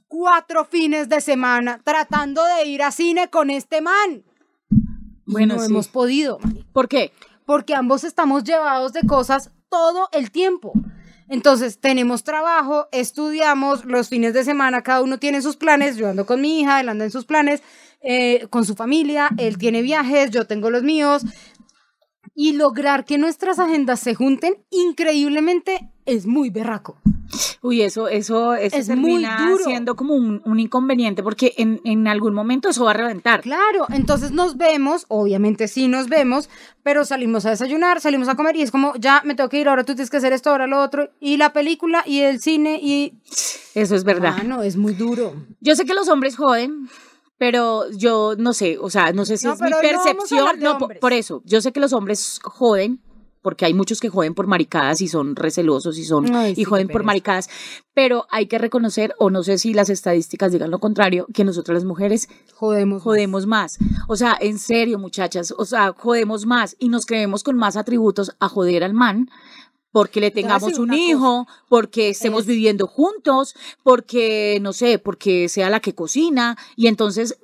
cuatro 0.07 0.65
fines 0.65 1.09
de 1.09 1.21
semana 1.21 1.81
tratando 1.83 2.43
de 2.45 2.65
ir 2.65 2.83
a 2.83 2.91
cine 2.91 3.29
con 3.29 3.49
este 3.49 3.81
man. 3.81 4.23
Bueno, 5.25 5.55
no 5.55 5.61
sí. 5.61 5.67
hemos 5.71 5.87
podido, 5.87 6.39
¿Por 6.71 6.87
qué? 6.87 7.11
porque 7.45 7.75
ambos 7.75 8.03
estamos 8.03 8.43
llevados 8.43 8.93
de 8.93 9.01
cosas 9.07 9.51
todo 9.69 10.07
el 10.11 10.31
tiempo. 10.31 10.73
Entonces, 11.27 11.79
tenemos 11.79 12.23
trabajo, 12.23 12.87
estudiamos 12.91 13.85
los 13.85 14.09
fines 14.09 14.33
de 14.33 14.43
semana, 14.43 14.83
cada 14.83 15.01
uno 15.01 15.17
tiene 15.17 15.41
sus 15.41 15.55
planes, 15.55 15.97
yo 15.97 16.09
ando 16.09 16.25
con 16.25 16.39
mi 16.39 16.61
hija, 16.61 16.79
él 16.79 16.89
anda 16.89 17.05
en 17.05 17.11
sus 17.11 17.25
planes, 17.25 17.63
eh, 18.01 18.45
con 18.51 18.65
su 18.65 18.75
familia, 18.75 19.29
él 19.37 19.57
tiene 19.57 19.81
viajes, 19.81 20.29
yo 20.29 20.45
tengo 20.45 20.69
los 20.69 20.83
míos. 20.83 21.23
Y 22.33 22.53
lograr 22.53 23.05
que 23.05 23.17
nuestras 23.17 23.59
agendas 23.59 23.99
se 23.99 24.15
junten 24.15 24.55
increíblemente 24.71 25.89
es 26.05 26.25
muy 26.25 26.49
berraco. 26.49 26.97
Uy, 27.61 27.81
eso, 27.81 28.07
eso, 28.07 28.53
eso 28.53 28.77
Es 28.77 28.87
muy 28.89 29.23
termina 29.23 29.49
duro. 29.49 29.63
siendo 29.63 29.95
como 29.95 30.13
un, 30.13 30.41
un 30.45 30.59
inconveniente 30.59 31.23
porque 31.23 31.53
en, 31.57 31.81
en 31.83 32.07
algún 32.07 32.33
momento 32.33 32.69
eso 32.69 32.85
va 32.85 32.91
a 32.91 32.93
reventar. 32.93 33.41
Claro, 33.41 33.87
entonces 33.89 34.31
nos 34.31 34.57
vemos, 34.57 35.05
obviamente 35.07 35.67
sí 35.67 35.87
nos 35.87 36.07
vemos, 36.07 36.49
pero 36.83 37.03
salimos 37.03 37.45
a 37.47 37.49
desayunar, 37.49 37.99
salimos 37.99 38.27
a 38.29 38.35
comer 38.35 38.55
y 38.55 38.61
es 38.61 38.69
como, 38.71 38.93
ya 38.97 39.21
me 39.25 39.33
tengo 39.33 39.49
que 39.49 39.59
ir, 39.59 39.67
ahora 39.67 39.83
tú 39.83 39.95
tienes 39.95 40.11
que 40.11 40.17
hacer 40.17 40.33
esto, 40.33 40.51
ahora 40.51 40.67
lo 40.67 40.79
otro, 40.81 41.09
y 41.19 41.37
la 41.37 41.51
película 41.51 42.03
y 42.05 42.19
el 42.19 42.39
cine 42.39 42.79
y... 42.81 43.13
Eso 43.73 43.95
es 43.95 44.03
verdad. 44.03 44.35
Ah, 44.39 44.43
no, 44.43 44.61
es 44.61 44.77
muy 44.77 44.93
duro. 44.93 45.33
Yo 45.59 45.75
sé 45.75 45.85
que 45.85 45.95
los 45.95 46.07
hombres 46.07 46.37
joden, 46.37 46.87
pero 47.37 47.89
yo 47.91 48.35
no 48.37 48.53
sé, 48.53 48.77
o 48.79 48.89
sea, 48.89 49.11
no 49.11 49.25
sé 49.25 49.37
si 49.37 49.47
No, 49.47 49.53
es 49.53 49.61
mi 49.61 49.69
no 49.69 49.77
percepción. 49.79 50.59
No, 50.59 50.77
por 50.77 51.13
eso, 51.13 51.41
yo 51.45 51.61
sé 51.61 51.71
que 51.71 51.79
los 51.79 51.93
hombres 51.93 52.39
joden, 52.43 53.01
porque 53.41 53.65
hay 53.65 53.75
muchos 53.75 53.99
que 53.99 54.09
joden 54.09 54.33
por 54.33 54.47
maricadas 54.47 55.01
y 55.01 55.07
son 55.07 55.35
recelosos 55.35 55.99
y 55.99 56.03
son 56.03 56.33
Ay, 56.33 56.53
y 56.53 56.55
sí, 56.55 56.63
joden 56.63 56.87
por 56.87 57.03
maricadas, 57.03 57.47
pero 57.93 58.25
hay 58.31 58.47
que 58.47 58.57
reconocer, 58.57 59.13
o 59.19 59.29
no 59.29 59.43
sé 59.43 59.57
si 59.59 59.73
las 59.73 59.89
estadísticas 59.89 60.51
digan 60.51 60.71
lo 60.71 60.79
contrario, 60.79 61.27
que 61.31 61.43
nosotras 61.43 61.75
las 61.75 61.85
mujeres 61.85 62.27
Jodemos. 62.55 63.03
jodemos 63.03 63.45
más. 63.45 63.77
O 64.07 64.15
sea, 64.15 64.35
en 64.39 64.57
serio, 64.57 64.97
muchachas, 64.97 65.53
o 65.55 65.65
sea, 65.65 65.93
jodemos 65.95 66.45
más 66.45 66.75
y 66.79 66.89
nos 66.89 67.05
creemos 67.05 67.43
con 67.43 67.55
más 67.57 67.77
atributos 67.77 68.31
a 68.39 68.49
joder 68.49 68.83
al 68.83 68.93
man. 68.93 69.29
Porque 69.95 70.19
le 70.19 70.29
tengamos 70.29 70.77
un 70.77 70.93
hijo, 70.93 71.47
porque 71.69 72.09
estemos 72.09 72.41
Es- 72.41 72.47
viviendo 72.47 72.85
juntos, 72.85 73.55
porque, 73.81 74.59
no 74.61 74.73
sé, 74.73 74.99
porque 74.99 75.47
sea 75.47 75.69
la 75.69 75.79
que 75.79 75.95
cocina. 75.95 76.57
Y 76.75 76.87
entonces 76.87 77.37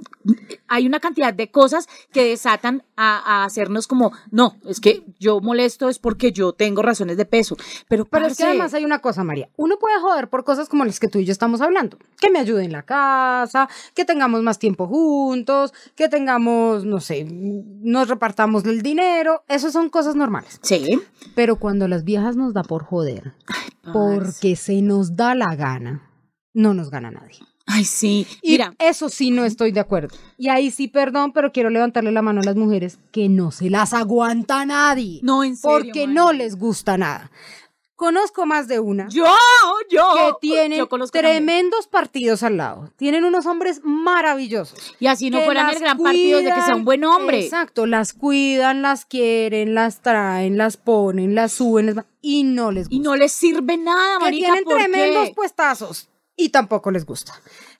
hay 0.68 0.86
una 0.88 1.00
cantidad 1.00 1.34
de 1.34 1.52
cosas 1.52 1.88
que 2.12 2.24
desatan 2.24 2.84
a, 2.96 3.18
a 3.18 3.46
hacernos 3.46 3.88
como, 3.88 4.12
no, 4.32 4.58
es 4.66 4.80
que 4.80 5.04
yo 5.20 5.40
molesto 5.42 5.90
es 5.90 6.00
porque 6.00 6.32
yo 6.32 6.54
tengo 6.54 6.82
razones 6.82 7.18
de 7.18 7.26
peso. 7.26 7.58
Pero, 7.88 8.06
Pero 8.06 8.28
es 8.28 8.38
que 8.38 8.44
además 8.44 8.74
hay 8.74 8.86
una 8.86 9.00
cosa, 9.00 9.24
María. 9.24 9.50
Uno 9.58 9.78
puede 9.80 10.00
joder 10.00 10.30
por 10.30 10.44
cosas 10.44 10.70
como 10.70 10.86
las 10.86 11.00
que 11.00 11.08
tú 11.08 11.20
y 11.20 11.26
yo 11.26 11.32
estamos 11.32 11.62
hablando. 11.62 11.98
Que 12.20 12.30
me 12.30 12.40
ayude 12.40 12.64
en 12.64 12.72
la 12.72 12.84
casa, 12.84 13.70
que 13.94 14.06
tengamos 14.06 14.42
más 14.44 14.60
tiempo 14.60 14.88
juntos, 14.88 15.74
que 15.96 16.10
tengamos, 16.10 16.86
no 16.86 17.00
sé, 17.00 17.26
nos 17.26 18.08
repartamos 18.08 18.66
el 18.66 18.82
dinero. 18.82 19.44
Esas 19.48 19.74
son 19.74 19.90
cosas 19.90 20.16
normales. 20.16 20.60
Sí. 20.62 21.02
Pero 21.36 21.58
cuando 21.58 21.88
las 21.88 22.04
viejas 22.04 22.36
nos 22.36 22.54
da 22.54 22.64
por 22.64 22.84
joder, 22.84 23.34
porque 23.94 24.56
se 24.56 24.82
nos 24.82 25.16
da 25.16 25.36
la 25.36 25.56
gana. 25.56 26.08
no 26.54 26.74
nos 26.74 26.90
gana 26.90 27.12
nadie. 27.12 27.40
Ay, 27.72 27.86
sí. 27.86 28.28
Y 28.42 28.52
Mira, 28.52 28.74
eso 28.80 29.08
sí 29.10 29.32
no 29.32 29.46
estoy 29.46 29.72
de 29.72 29.80
acuerdo. 29.80 30.16
Y 30.38 30.50
ahí 30.50 30.72
sí, 30.72 30.88
perdón, 30.88 31.32
pero 31.32 31.52
quiero 31.52 31.70
levantarle 31.70 32.12
la 32.12 32.22
mano 32.22 32.42
a 32.42 32.44
las 32.44 32.56
mujeres 32.56 33.00
que 33.12 33.30
no 33.30 33.52
se 33.52 33.70
las 33.70 33.94
aguanta 33.94 34.66
nadie. 34.66 35.20
no, 35.24 35.44
en 35.44 35.56
serio. 35.56 35.78
porque 35.78 36.02
Mari. 36.08 36.14
no 36.16 36.34
les 36.34 36.58
gusta 36.58 36.98
nada. 36.98 37.32
Conozco 37.96 38.48
más 38.48 38.68
de 38.68 38.80
una 38.80 39.08
Yo, 39.10 39.28
yo. 39.92 40.16
que 40.16 40.48
tienen 40.48 40.80
yo 40.80 40.90
conozco 40.90 41.12
también. 41.14 41.36
tremendos 41.46 41.86
partidos 41.86 42.42
al 42.42 42.58
lado. 42.58 42.92
Tienen 42.98 43.24
unos 43.26 43.46
hombres 43.46 43.82
maravillosos. 43.84 44.96
Y 45.00 45.06
así 45.06 45.30
no 45.30 45.38
que 45.38 45.46
fueran 45.46 45.68
el 45.68 45.74
las 45.74 45.82
gran 45.82 45.98
partido 46.00 46.40
de 46.40 46.46
que 46.46 46.50
sea 46.62 46.76
un 46.76 46.84
cuidan, 46.84 46.86
buen 46.86 47.04
hombre. 47.06 47.44
Exacto, 47.44 47.86
las 47.86 48.14
cuidan, 48.14 48.82
las 48.82 49.06
quieren, 49.06 49.76
las 49.76 50.02
traen, 50.02 50.58
las 50.58 50.78
ponen, 50.78 51.36
las 51.36 51.52
suben 51.54 51.96
va- 51.96 52.06
y 52.22 52.44
no 52.44 52.72
les 52.72 52.86
gusta. 52.90 52.96
Y 52.96 53.00
no 53.02 53.16
les 53.16 53.32
sirve 53.34 53.78
nada, 53.78 54.18
que 54.18 54.24
marica, 54.26 54.46
tienen 54.48 54.64
¿por 54.64 54.78
qué? 54.78 54.84
tremendos 54.84 55.30
puestazos 55.32 56.10
y 56.42 56.50
tampoco 56.50 56.92
les 56.92 57.06
gusta. 57.06 57.34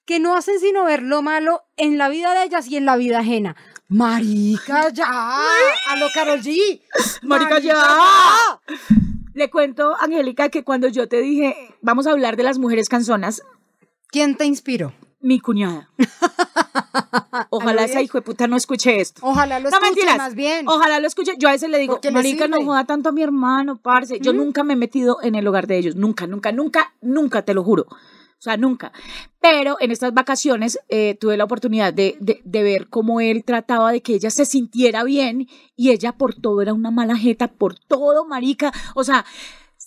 Que 0.06 0.20
no 0.20 0.36
hacen 0.36 0.60
sino 0.60 0.86
ver 0.86 1.04
lo 1.04 1.22
malo 1.22 1.64
en 1.78 1.98
la 1.98 2.10
vida 2.10 2.34
de 2.34 2.44
ellas 2.44 2.68
y 2.68 2.78
en 2.78 2.86
la 2.86 2.96
vida 2.96 3.20
ajena. 3.20 3.56
Marica, 3.88 4.90
ya. 4.90 5.08
A 5.10 5.96
lo 5.98 6.08
Carol 6.14 6.42
G. 6.42 6.82
Marica, 7.24 7.60
ya. 7.60 7.84
Le 9.34 9.50
cuento, 9.50 9.96
Angélica, 10.00 10.50
que 10.50 10.64
cuando 10.64 10.88
yo 10.88 11.08
te 11.08 11.22
dije, 11.22 11.56
vamos 11.82 12.08
a 12.08 12.12
hablar 12.12 12.38
de 12.38 12.44
las 12.44 12.58
mujeres 12.58 12.90
canzonas, 12.90 13.44
¿Quién 14.10 14.36
te 14.36 14.46
inspiró? 14.46 14.94
mi 15.22 15.40
cuñada. 15.40 15.90
Ojalá 17.50 17.86
esa 17.86 18.02
hijo 18.02 18.18
de 18.18 18.24
puta 18.24 18.48
no 18.48 18.58
escuche 18.58 19.00
esto. 19.00 19.22
Ojalá 19.24 19.60
lo 19.60 19.70
no 19.70 19.78
escuche 19.78 19.92
mentiras. 19.92 20.18
más 20.18 20.36
bien. 20.36 20.68
Ojalá 20.68 21.00
lo 21.00 21.08
escuche. 21.08 21.34
Yo 21.38 21.48
a 21.48 21.52
veces 21.52 21.70
le 21.70 21.78
digo, 21.78 22.00
marica, 22.12 22.48
no 22.48 22.64
joda 22.64 22.86
tanto 22.86 23.10
a 23.10 23.12
mi 23.12 23.22
hermano, 23.22 23.78
parce. 23.78 24.20
Yo 24.20 24.34
nunca 24.34 24.64
me 24.64 24.74
he 24.74 24.76
metido 24.76 25.20
en 25.22 25.36
el 25.36 25.48
hogar 25.48 25.68
de 25.68 25.78
ellos. 25.78 25.96
Nunca, 25.96 26.28
nunca, 26.28 26.52
nunca, 26.52 26.94
nunca, 27.02 27.44
te 27.44 27.54
lo 27.54 27.64
juro. 27.64 27.86
O 28.42 28.44
sea, 28.44 28.58
nunca. 28.58 28.92
Pero 29.40 29.78
en 29.80 29.92
estas 29.92 30.16
vacaciones 30.16 30.80
eh, 30.90 31.16
tuve 31.22 31.38
la 31.38 31.44
oportunidad 31.44 31.94
de, 31.94 32.18
de, 32.20 32.42
de 32.44 32.64
ver 32.64 32.90
cómo 32.90 33.22
él 33.22 33.44
trataba 33.44 33.92
de 33.92 34.02
que 34.02 34.16
ella 34.16 34.32
se 34.32 34.48
sintiera 34.48 35.04
bien 35.04 35.48
y 35.76 35.92
ella 35.92 36.14
por 36.14 36.34
todo 36.34 36.60
era 36.64 36.74
una 36.74 36.90
mala 36.90 37.16
jeta, 37.16 37.50
por 37.50 37.78
todo, 37.78 38.26
marica. 38.26 38.74
O 38.96 39.04
sea, 39.04 39.26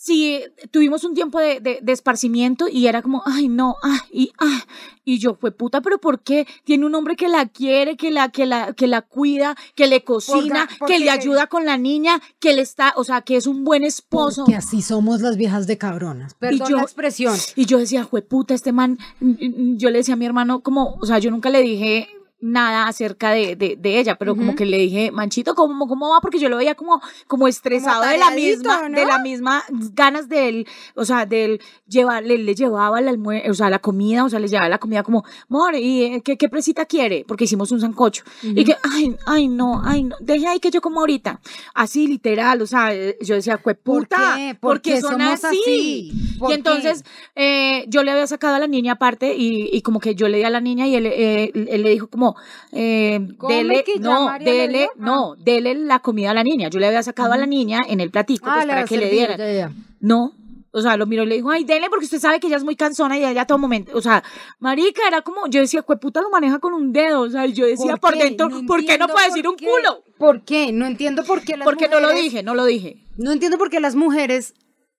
sí, 0.04 0.42
tuvimos 0.70 1.02
un 1.04 1.14
tiempo 1.14 1.40
de, 1.40 1.61
de- 1.61 1.78
de 1.82 1.92
esparcimiento 1.92 2.68
y 2.68 2.87
era 2.88 3.00
como, 3.00 3.23
ay, 3.25 3.49
no, 3.49 3.76
ay, 3.82 3.99
y, 4.12 4.32
ay. 4.38 4.58
Y 5.06 5.18
yo, 5.18 5.34
fue 5.34 5.50
puta, 5.50 5.80
pero 5.80 5.99
¿por 5.99 6.20
qué? 6.20 6.46
Tiene 6.64 6.84
un 6.87 6.94
hombre 6.94 7.16
que 7.16 7.28
la 7.28 7.46
quiere, 7.46 7.96
que 7.96 8.11
la, 8.11 8.28
que 8.30 8.44
la, 8.46 8.75
que 8.75 8.87
la 8.87 9.00
cuida, 9.02 9.56
que 9.75 9.87
le 9.87 10.04
cocina, 10.04 10.68
Porque- 10.78 10.94
que 10.94 10.99
le 10.99 11.11
ayuda 11.11 11.46
con 11.46 11.64
la 11.64 11.76
niña, 11.78 12.20
que 12.38 12.52
le 12.54 12.61
está, 12.62 12.92
o 12.96 13.04
sea, 13.04 13.23
que 13.23 13.37
es 13.37 13.46
un 13.46 13.64
buen 13.64 13.82
esposo. 13.82 14.44
Porque 14.44 14.56
así 14.56 14.82
somos 14.82 15.20
las 15.23 15.37
viejas 15.38 15.66
de 15.66 15.78
cabronas. 15.78 16.34
Perdón 16.34 16.68
yo- 16.68 16.76
la 16.76 16.82
expresión. 16.82 17.34
Y 17.56 17.64
yo 17.64 17.78
decía, 17.78 18.06
puta, 18.28 18.52
este 18.54 18.73
man, 18.73 18.99
yo 19.20 19.88
le 19.90 19.99
decía 19.99 20.14
a 20.14 20.16
mi 20.18 20.26
hermano, 20.26 20.61
como, 20.61 20.96
o 21.00 21.06
sea, 21.06 21.18
yo 21.18 21.30
nunca 21.30 21.49
le 21.50 21.62
dije 21.62 22.08
nada 22.41 22.88
acerca 22.88 23.31
de, 23.31 23.57
de, 23.57 23.76
de 23.79 23.99
ella, 23.99 24.17
pero 24.17 24.37
como 24.37 24.55
que 24.55 24.67
le 24.67 24.76
dije, 24.76 25.11
manchito, 25.11 25.55
¿cómo, 25.55 25.87
¿cómo 25.88 26.11
va? 26.11 26.21
Porque 26.21 26.38
yo 26.38 26.50
lo 26.50 26.59
veía 26.59 26.75
como, 26.75 27.00
como 27.26 27.49
estresado 27.49 28.03
de 28.05 28.19
la 28.19 28.31
misma, 28.33 28.88
¿no? 28.88 28.99
de 28.99 29.07
la 29.07 29.19
misma 29.19 29.62
ganas 29.95 30.29
de 30.29 30.49
él, 30.49 30.67
o 30.95 31.05
sea, 31.07 31.25
de 31.25 31.45
él 31.47 31.61
llevar, 31.87 32.23
le, 32.25 32.37
le 32.37 32.55
llevaba 32.55 33.00
almue- 33.00 33.49
o 33.49 33.55
sea, 33.55 33.71
la 33.71 33.79
comida, 33.79 34.25
o 34.25 34.29
sea, 34.29 34.41
le 34.41 34.49
llevaba 34.49 34.69
la 34.69 34.79
comida 34.79 35.03
como, 35.03 35.25
more, 35.49 35.81
¿y 35.81 36.03
eh, 36.05 36.23
qué, 36.23 36.37
qué 36.37 36.49
presita 36.50 36.85
quiere? 36.85 37.25
Porque 37.26 37.45
hicimos 37.45 37.73
un 37.73 37.81
sancocho. 37.81 38.25
Y 38.43 38.62
que, 38.64 38.76
ay, 38.83 39.17
ay, 39.26 39.49
no, 39.49 39.81
ay, 39.83 40.03
no, 40.05 40.17
deje 40.21 40.47
ahí 40.47 40.61
que 40.61 40.71
yo 40.71 40.81
como 40.83 41.00
ahorita. 41.00 41.41
Así, 41.75 42.07
literal, 42.07 42.61
o 42.61 42.67
sea, 42.67 42.95
eh, 42.95 43.17
yo 43.23 43.37
decía, 43.37 43.57
¿Por 43.57 43.76
puta, 43.76 44.35
qué? 44.37 44.55
¿Por 44.61 44.75
porque 44.75 45.00
son 45.00 45.12
somos 45.12 45.45
así. 45.45 45.59
así? 45.62 46.12
¿Por 46.38 46.50
Y 46.50 46.55
entonces, 46.55 47.05
eh, 47.37 47.85
yo 47.88 48.03
le 48.03 48.11
había 48.11 48.26
sacado 48.26 48.55
a 48.57 48.59
la 48.59 48.67
niña 48.67 48.93
aparte 48.93 49.35
y, 49.35 49.71
y 49.73 49.81
como 49.83 49.99
que 50.00 50.14
yo 50.14 50.29
le 50.29 50.38
di 50.38 50.45
a 50.45 50.50
la 50.50 50.61
niña 50.61 50.87
y 50.87 50.95
él, 50.97 51.07
eh, 51.07 51.50
él 51.55 51.83
le 51.83 51.91
dijo 51.91 52.09
como, 52.09 52.24
eh, 52.73 53.21
¿Cómo 53.38 53.52
dele, 53.52 53.85
no, 54.00 54.38
dele, 54.38 54.88
no, 54.97 55.35
dele 55.37 55.75
la 55.75 55.99
comida 56.00 56.31
a 56.31 56.35
la 56.35 56.45
niña. 56.45 56.69
Yo 56.69 56.78
le 56.81 56.87
había 56.87 57.02
sacado 57.02 57.33
a 57.33 57.37
la 57.37 57.47
niña 57.47 57.83
en 57.87 58.00
el 58.00 58.11
platico 58.11 58.45
pues, 58.47 58.64
Ah, 58.64 58.66
para 58.66 58.85
que 58.85 58.97
le 58.97 59.02
servir, 59.04 59.19
diera. 59.19 59.37
ya, 59.37 59.52
ya. 59.52 59.73
No. 60.00 60.33
O 60.76 60.83
sea, 60.83 60.97
lo 60.97 61.07
miró 61.07 61.23
y 61.23 61.26
le 61.26 61.37
dijo, 61.37 61.50
ay, 61.52 61.62
dele, 61.62 61.87
porque 61.88 62.07
usted 62.07 62.19
sabe 62.19 62.40
que 62.40 62.49
ella 62.49 62.57
es 62.57 62.64
muy 62.64 62.75
cansona 62.75 63.16
y 63.16 63.25
ella 63.25 63.43
a 63.43 63.47
todo 63.47 63.59
momento, 63.59 63.93
o 63.97 64.00
sea, 64.00 64.25
marica, 64.59 65.02
era 65.07 65.23
como, 65.23 65.47
yo 65.47 65.61
decía, 65.61 65.83
puta 65.83 66.21
lo 66.21 66.31
maneja 66.31 66.59
con 66.59 66.75
un 66.75 66.93
dedo, 66.93 67.21
o 67.21 67.31
sea, 67.31 67.47
y 67.47 67.52
yo 67.52 67.64
decía 67.64 67.97
por, 67.97 68.19
dentro, 68.19 68.49
¿por 68.66 68.85
qué 68.85 68.99
no 68.99 69.07
puede 69.07 69.28
decir 69.28 69.47
un 69.47 69.54
qué. 69.54 69.66
culo? 69.66 70.02
¿Por 70.19 70.43
qué? 70.43 70.73
No 70.73 70.87
entiendo 70.87 71.23
por 71.23 71.45
qué 71.45 71.57
las 71.57 71.64
Porque 71.64 71.87
no 71.87 72.00
lo 72.00 72.12
dije, 72.12 72.43
no 72.43 72.57
lo 72.57 72.64
dije. 72.64 73.07
No 73.16 73.31
entiendo 73.31 73.57
por 73.57 73.71
qué 73.71 73.78
las 73.78 73.95
mujeres 73.95 74.54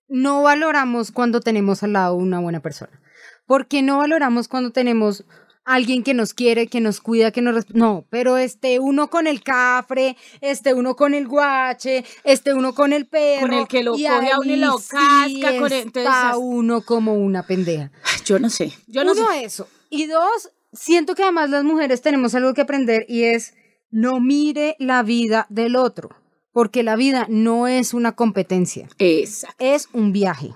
no 0.08 0.44
valoramos 0.44 1.12
cuando 1.12 1.42
tenemos 1.42 1.84
al 1.84 1.92
lado 1.92 2.16
una 2.16 2.40
buena 2.40 2.62
persona. 2.62 3.02
¿Por 3.46 3.68
qué 3.68 3.82
no 3.82 3.98
valoramos 3.98 4.48
cuando 4.48 4.72
tenemos 4.72 5.26
alguien 5.66 6.04
que 6.04 6.14
nos 6.14 6.34
quiere, 6.34 6.68
que 6.68 6.80
nos 6.80 7.02
cuida, 7.02 7.32
que 7.32 7.42
nos... 7.42 7.66
No, 7.74 8.06
pero 8.10 8.38
este 8.38 8.80
uno 8.80 9.10
con 9.10 9.26
el 9.28 9.42
cafre, 9.44 10.16
este 10.42 10.74
uno 10.74 10.96
con 10.96 11.14
el 11.14 11.28
guache, 11.28 12.06
este 12.24 12.54
uno 12.54 12.74
con 12.76 12.94
el 12.94 13.08
perro. 13.08 13.42
Con 13.48 13.54
el 13.54 13.68
que 13.68 13.84
lo 13.84 13.98
y 13.98 14.06
coge 14.06 14.32
a 14.32 14.40
uno 14.40 14.54
y 14.54 14.56
lo 14.58 14.76
casca, 14.78 15.58
con 15.60 15.72
el- 15.72 15.74
entonces- 15.74 16.04
está 16.06 16.38
uno 16.38 16.82
como 16.82 17.16
una 17.16 17.44
pendeja. 17.48 17.92
Yo 18.26 18.40
no 18.40 18.50
sé, 18.50 18.72
yo 18.88 19.04
no 19.04 19.12
Uno, 19.14 19.28
sé. 19.32 19.44
eso. 19.46 19.68
Y 19.90 20.06
dos, 20.08 20.52
siento 20.72 21.16
que 21.16 21.24
además 21.24 21.50
las 21.50 21.64
mujeres 21.64 22.02
tenemos 22.02 22.36
algo 22.36 22.54
que 22.54 22.62
aprender 22.62 23.06
y 23.10 23.24
es 23.24 23.54
no 23.92 24.20
mire 24.20 24.76
la 24.80 25.04
vida 25.04 25.48
del 25.50 25.76
otro, 25.76 26.10
porque 26.52 26.84
la 26.84 26.96
vida 26.96 27.26
no 27.30 27.68
es 27.68 27.94
una 27.94 28.12
competencia, 28.14 28.88
Exacto. 29.00 29.56
es 29.60 29.90
un 29.94 30.12
viaje. 30.12 30.54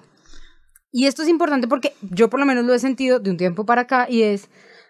Y 0.91 1.05
esto 1.05 1.21
es 1.21 1.29
importante 1.29 1.67
porque 1.67 1.93
yo 2.01 2.29
por 2.29 2.39
lo 2.39 2.45
menos 2.45 2.65
lo 2.65 2.73
he 2.73 2.79
sentido 2.79 3.19
de 3.19 3.29
un 3.29 3.37
tiempo 3.37 3.65
para 3.65 3.81
acá 3.81 4.07
y 4.09 4.23
es, 4.23 4.49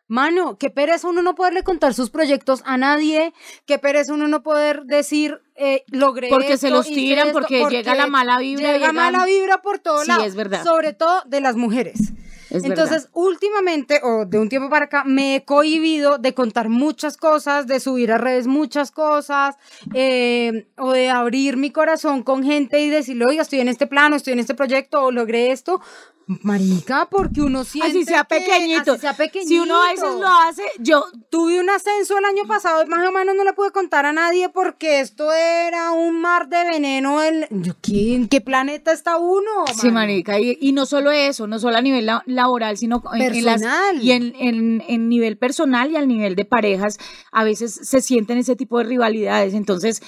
mano, 0.10 0.58
qué 0.58 0.70
pereza 0.70 1.08
uno 1.08 1.22
no 1.22 1.36
poderle 1.36 1.64
contar 1.64 1.94
sus 1.94 2.10
proyectos 2.10 2.62
a 2.66 2.78
nadie, 2.78 3.32
qué 3.66 3.80
pereza 3.80 4.14
uno 4.14 4.28
no 4.28 4.44
poder 4.44 4.84
decir, 4.84 5.40
eh, 5.56 5.84
logré 5.92 6.28
Porque 6.30 6.58
se 6.58 6.70
los 6.72 6.88
tiran, 6.88 7.28
esto, 7.28 7.40
porque 7.40 7.64
llega 7.70 7.96
la 7.96 8.08
mala 8.08 8.40
vibra, 8.40 8.74
Llega 8.74 8.90
llegan- 8.90 8.96
mala 8.96 9.26
vibra 9.26 9.62
por 9.62 9.80
todos 9.80 10.06
Sí, 10.06 10.12
es 10.26 10.36
verdad. 10.36 10.64
Sobre 10.64 10.92
todo 10.94 11.22
de 11.26 11.40
las 11.40 11.56
mujeres. 11.56 12.12
Es 12.50 12.64
Entonces, 12.64 13.10
últimamente, 13.14 14.02
o 14.04 14.26
de 14.26 14.40
un 14.40 14.50
tiempo 14.50 14.70
para 14.72 14.86
acá, 14.86 15.04
me 15.06 15.36
he 15.36 15.46
cohibido 15.46 16.18
de 16.18 16.34
contar 16.34 16.68
muchas 16.68 17.16
cosas, 17.16 17.68
de 17.68 17.80
subir 17.80 18.12
a 18.12 18.18
redes 18.18 18.48
muchas 18.48 18.90
cosas, 18.90 19.56
eh, 19.94 20.68
o 20.76 20.92
de 20.92 21.12
abrir 21.12 21.58
mi 21.58 21.70
corazón 21.70 22.24
con 22.24 22.44
gente 22.44 22.80
y 22.80 22.90
decirle, 22.90 23.26
oiga, 23.30 23.44
estoy 23.44 23.60
en 23.60 23.68
este 23.68 23.86
plano, 23.86 24.16
estoy 24.16 24.34
en 24.34 24.40
este 24.40 24.56
proyecto, 24.56 25.04
o 25.04 25.12
logré 25.12 25.52
esto. 25.52 25.80
Marica, 26.44 27.08
porque 27.10 27.42
uno 27.42 27.64
siente 27.64 27.90
así 27.90 28.06
sea 28.06 28.24
que- 28.24 28.36
pequeñito. 28.40 28.92
así 28.94 29.02
sea 29.02 29.14
pequeñito. 29.16 29.50
Si 29.50 29.60
uno 29.60 29.82
a 29.82 29.90
veces 29.90 30.14
lo 30.20 30.28
hace, 30.28 30.64
yo 30.80 31.04
Tuve 31.32 31.60
un 31.60 31.70
ascenso 31.70 32.18
el 32.18 32.26
año 32.26 32.48
pasado, 32.48 32.86
más 32.88 33.08
o 33.08 33.12
menos 33.12 33.36
no 33.36 33.44
le 33.44 33.54
pude 33.54 33.72
contar 33.72 34.06
a 34.08 34.14
nadie 34.14 34.50
porque 34.50 35.00
esto 35.00 35.32
era 35.32 35.92
un 35.92 36.20
mar 36.22 36.50
de 36.50 36.64
veneno. 36.66 37.22
El... 37.22 37.46
Yo, 37.52 37.74
¿qué, 37.82 38.16
¿En 38.16 38.28
qué 38.28 38.42
planeta 38.42 38.92
está 38.92 39.18
uno? 39.18 39.66
Sí, 39.80 39.92
marica, 39.92 40.40
y, 40.40 40.58
y 40.60 40.72
no 40.72 40.86
solo 40.88 41.12
eso, 41.12 41.46
no 41.46 41.60
solo 41.60 41.78
a 41.78 41.82
nivel 41.82 42.08
la- 42.08 42.24
laboral, 42.26 42.78
sino 42.78 43.04
en, 43.14 43.22
en 43.22 43.46
las- 43.46 43.62
Personal. 43.62 44.02
y 44.04 44.12
en, 44.12 44.34
en- 44.40 44.84
en 44.88 45.08
nivel 45.10 45.38
personal 45.38 45.92
y 45.92 45.98
al 45.98 46.08
nivel 46.08 46.36
de 46.36 46.46
parejas, 46.46 46.98
a 47.32 47.44
veces 47.44 47.74
se 47.84 48.02
sienten 48.02 48.38
ese 48.40 48.56
tipo 48.56 48.80
de 48.80 48.86
rivalidades. 48.86 49.54
Entonces, 49.54 50.02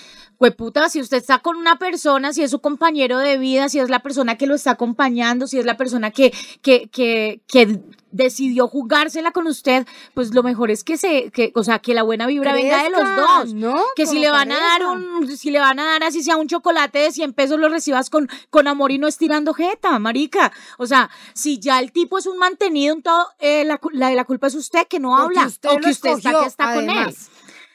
puta, 0.50 0.90
si 0.90 1.00
usted 1.00 1.18
está 1.18 1.38
con 1.38 1.56
una 1.56 1.78
persona, 1.78 2.34
si 2.34 2.42
es 2.42 2.50
su 2.50 2.60
compañero 2.62 3.20
de 3.20 3.38
vida, 3.38 3.70
si 3.70 3.78
es 3.78 3.92
la 3.92 4.00
persona 4.00 4.40
que 4.40 4.48
lo 4.48 4.56
está 4.56 4.72
acompañando, 4.72 5.46
si 5.46 5.60
es 5.60 5.66
la 5.66 5.78
persona 5.78 6.10
que, 6.10 6.34
que, 6.64 6.90
que, 6.90 7.42
que 7.48 7.80
decidió 8.10 8.68
jugársela 8.68 9.32
con 9.32 9.46
usted, 9.46 9.86
pues 10.16 10.34
lo 10.34 10.42
mejor 10.42 10.72
es 10.72 10.84
que 10.84 10.98
se, 10.98 11.30
que, 11.30 11.52
o 11.54 11.64
sea, 11.64 11.78
que 11.78 11.94
la 11.94 12.02
buena 12.04 12.26
vibra 12.26 12.54
venga 12.54 12.84
de 12.84 12.90
los 12.90 13.16
dos. 13.16 13.54
¿no? 13.54 13.80
Que 13.96 14.08
si 14.08 14.18
le 14.18 14.32
van 14.32 14.52
a 14.52 14.60
dar 14.60 14.88
un, 14.88 15.28
si 15.38 15.52
le 15.52 15.60
van 15.60 15.80
a 15.80 15.86
dar 15.86 16.04
así 16.04 16.24
sea 16.24 16.38
un 16.38 16.48
chocolate 16.48 16.98
de 16.98 17.12
100 17.12 17.34
pesos, 17.34 17.60
lo 17.60 17.70
recibas 17.70 18.10
con, 18.10 18.28
con 18.50 18.68
amor 18.68 18.92
y 18.92 18.98
no 18.98 19.08
estirando 19.08 19.54
jeta, 19.54 19.98
marica. 20.00 20.52
O 20.80 20.88
sea, 20.88 21.10
si 21.34 21.60
ya 21.60 21.80
el 21.80 21.92
tipo 21.92 22.18
es 22.18 22.26
un 22.26 22.40
mantenido, 22.40 22.96
en 22.96 23.04
todo, 23.04 23.28
eh, 23.40 23.64
la, 23.64 23.80
la, 23.94 24.12
la 24.12 24.26
culpa 24.26 24.48
es 24.48 24.56
usted 24.56 24.88
que 24.88 25.00
no 25.00 25.10
Porque 25.16 25.38
habla. 25.40 25.48
usted 25.48 25.70
o 25.70 25.78
que 25.78 25.90
usted 25.92 26.10
está, 26.18 26.32
que 26.42 26.46
está 26.48 26.74
con 26.74 26.90
él. 26.90 27.16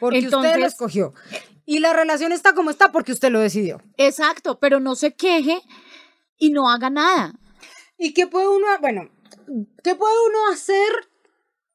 Porque 0.00 0.18
usted 0.18 0.30
lo 0.32 0.44
Entonces- 0.44 0.72
escogió. 0.72 1.14
Y 1.66 1.80
la 1.80 1.92
relación 1.92 2.30
está 2.32 2.54
como 2.54 2.70
está 2.70 2.92
porque 2.92 3.12
usted 3.12 3.30
lo 3.30 3.40
decidió. 3.40 3.82
Exacto, 3.96 4.58
pero 4.60 4.78
no 4.80 4.94
se 4.94 5.14
queje 5.14 5.60
y 6.38 6.50
no 6.50 6.70
haga 6.70 6.88
nada. 6.90 7.34
¿Y 7.98 8.14
qué 8.14 8.26
puede 8.28 8.48
uno, 8.48 8.66
bueno, 8.80 9.10
qué 9.82 9.94
puede 9.96 10.14
uno 10.28 10.52
hacer 10.52 10.88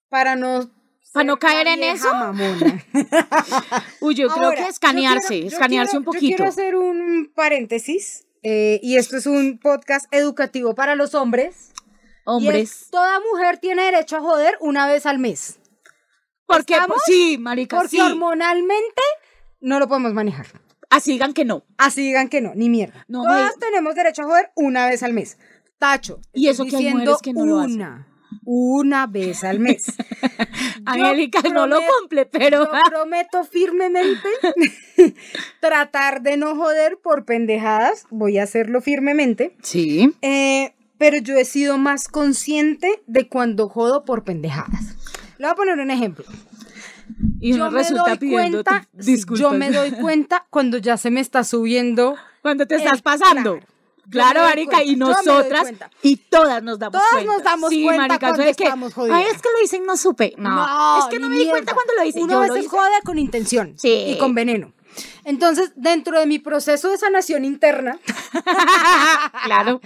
para 0.09 0.35
no... 0.35 0.71
¿Para 1.13 1.25
no 1.25 1.37
caer 1.39 1.67
en 1.67 1.83
eso? 1.83 2.07
mamona? 2.13 2.85
Uy, 3.99 4.15
yo 4.15 4.29
creo 4.29 4.51
que 4.51 4.59
yo 4.61 4.67
escanearse, 4.67 5.27
quiero- 5.27 5.41
yo 5.49 5.55
escanearse 5.55 5.89
quiero- 5.91 5.99
un 5.99 6.05
Yo 6.05 6.11
poquito. 6.11 6.35
quiero 6.37 6.45
hacer 6.49 6.75
un 6.77 7.31
paréntesis. 7.35 8.25
eh, 8.43 8.79
y 8.81 8.95
esto 8.95 9.17
es 9.17 9.25
un 9.25 9.59
podcast 9.59 10.05
educativo 10.13 10.73
para 10.73 10.95
los 10.95 11.13
hombres. 11.13 11.71
y 11.75 12.21
Hombres. 12.25 12.71
es, 12.83 12.89
toda 12.91 13.19
mujer 13.19 13.57
tiene 13.57 13.83
derecho 13.83 14.15
a 14.17 14.21
joder 14.21 14.55
una 14.61 14.87
vez 14.87 15.05
al 15.05 15.19
mes. 15.19 15.59
Porque, 16.45 16.75
¿estamos? 16.75 17.01
sí, 17.05 17.37
marica, 17.37 17.75
Porque 17.77 17.89
sí. 17.89 17.99
hormonalmente 17.99 19.01
no 19.61 19.79
lo 19.79 19.87
podemos 19.87 20.13
manejar. 20.13 20.47
Así 20.89 21.11
digan 21.13 21.33
que 21.33 21.45
no. 21.45 21.63
Así 21.77 22.01
digan 22.01 22.27
que 22.27 22.41
no, 22.41 22.53
ni 22.55 22.67
mierda. 22.69 23.05
No, 23.07 23.23
Todas 23.23 23.53
me- 23.55 23.59
tenemos 23.65 23.95
derecho 23.95 24.23
a 24.23 24.25
joder 24.25 24.51
una 24.55 24.87
vez 24.87 25.03
al 25.03 25.13
mes. 25.13 25.37
Tacho. 25.79 26.19
Y 26.33 26.47
eso 26.49 26.65
que 26.65 26.75
hay 26.75 26.91
mujeres 26.93 27.17
que 27.23 27.33
no 27.33 27.45
lo 27.45 27.59
hacen. 27.61 27.75
una. 27.75 28.07
una 28.43 29.07
vez 29.07 29.43
al 29.43 29.59
mes. 29.59 29.85
Angélica 30.85 31.41
no 31.53 31.65
lo 31.67 31.77
cumple, 31.99 32.25
pero 32.25 32.65
Yo 32.65 32.71
prometo 32.89 33.43
firmemente 33.45 34.27
tratar 35.59 36.21
de 36.21 36.37
no 36.37 36.55
joder 36.55 36.97
por 37.01 37.25
pendejadas. 37.25 38.05
Voy 38.09 38.37
a 38.37 38.43
hacerlo 38.43 38.81
firmemente. 38.81 39.55
sí. 39.61 40.13
Eh, 40.21 40.73
pero 40.97 41.17
yo 41.17 41.35
he 41.35 41.45
sido 41.45 41.79
más 41.79 42.07
consciente 42.07 43.01
de 43.07 43.27
cuando 43.27 43.67
jodo 43.69 44.05
por 44.05 44.23
pendejadas. 44.23 44.95
Le 45.39 45.45
voy 45.47 45.51
a 45.51 45.55
poner 45.55 45.79
un 45.79 45.89
ejemplo. 45.89 46.25
Y 47.39 47.53
yo 47.55 47.69
me 47.71 47.77
resulta 47.79 48.15
doy 48.15 48.29
cuenta, 48.31 48.87
yo 49.35 49.51
me 49.51 49.71
doy 49.71 49.91
cuenta 49.91 50.45
cuando 50.49 50.77
ya 50.77 50.97
se 50.97 51.11
me 51.11 51.19
está 51.19 51.43
subiendo. 51.43 52.15
Cuando 52.41 52.65
te 52.65 52.75
estás 52.75 53.01
pasando. 53.01 53.59
claro. 54.09 54.41
Cuenta, 54.41 54.83
y 54.83 54.95
nosotras, 54.95 55.71
y 56.01 56.17
todas 56.17 56.61
nos 56.63 56.79
damos 56.79 56.99
Todas 56.99 57.13
cuenta. 57.13 57.33
nos 57.33 57.43
damos 57.43 57.69
sí, 57.69 57.83
cuenta 57.83 58.07
marica, 58.07 58.27
cuando 58.27 58.43
que, 58.43 58.49
estamos 58.49 58.93
jodidas. 58.93 59.17
Ay, 59.17 59.25
es 59.33 59.41
que 59.41 59.49
lo 59.53 59.59
dicen, 59.61 59.85
no 59.85 59.97
supe. 59.97 60.33
No, 60.37 60.99
es 60.99 61.05
que 61.05 61.19
no 61.19 61.29
me 61.29 61.37
di 61.37 61.49
cuenta 61.49 61.73
cuando 61.73 61.93
lo 61.95 62.03
hice. 62.03 62.21
Uno 62.21 62.39
a 62.39 62.41
veces 62.41 62.59
hice. 62.65 62.69
jode 62.69 63.01
con 63.03 63.17
intención 63.19 63.73
Sí. 63.77 63.89
y 64.07 64.17
con 64.17 64.33
veneno. 64.35 64.73
Entonces, 65.23 65.71
dentro 65.75 66.19
de 66.19 66.25
mi 66.25 66.39
proceso 66.39 66.89
de 66.89 66.97
sanación 66.97 67.45
interna, 67.45 67.99
claro. 69.45 69.81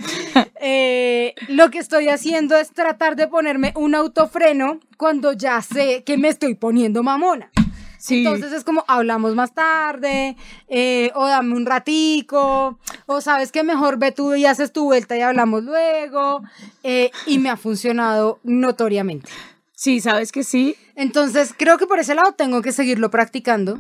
eh, 0.62 1.36
lo 1.48 1.70
que 1.72 1.80
estoy 1.80 2.10
haciendo 2.10 2.56
es 2.58 2.72
tratar 2.72 3.16
de 3.16 3.28
ponerme 3.28 3.74
un 3.76 3.96
autofreno 3.96 4.80
cuando 4.98 5.34
ya 5.34 5.62
sé 5.62 6.04
que 6.04 6.18
me 6.18 6.30
estoy 6.30 6.56
poniendo 6.56 7.04
mamona. 7.04 7.52
Sí. 7.98 8.20
Entonces 8.20 8.52
es 8.52 8.64
como 8.64 8.86
hablamos 8.88 9.34
más 9.34 9.56
tarde, 9.56 10.38
eh, 10.68 11.12
o 11.16 11.26
dame 11.26 11.56
un 11.56 11.66
ratico, 11.66 12.78
o 13.08 13.22
sabes 13.22 13.52
que 13.52 13.64
mejor 13.64 13.98
ve 13.98 14.12
tú 14.12 14.36
y 14.36 14.46
haces 14.46 14.72
tu 14.72 14.84
vuelta 14.84 15.18
y 15.18 15.22
hablamos 15.22 15.64
luego, 15.64 16.44
eh, 16.84 17.10
y 17.26 17.40
me 17.40 17.50
ha 17.50 17.58
funcionado 17.58 18.40
notoriamente. 18.44 19.32
sí, 19.74 20.02
sabes 20.02 20.32
que 20.32 20.44
sí. 20.44 20.76
Entonces 20.96 21.54
creo 21.58 21.80
que 21.80 21.88
por 21.88 21.98
ese 22.00 22.14
lado 22.14 22.34
tengo 22.34 22.62
que 22.62 22.72
seguirlo 22.72 23.10
practicando. 23.10 23.80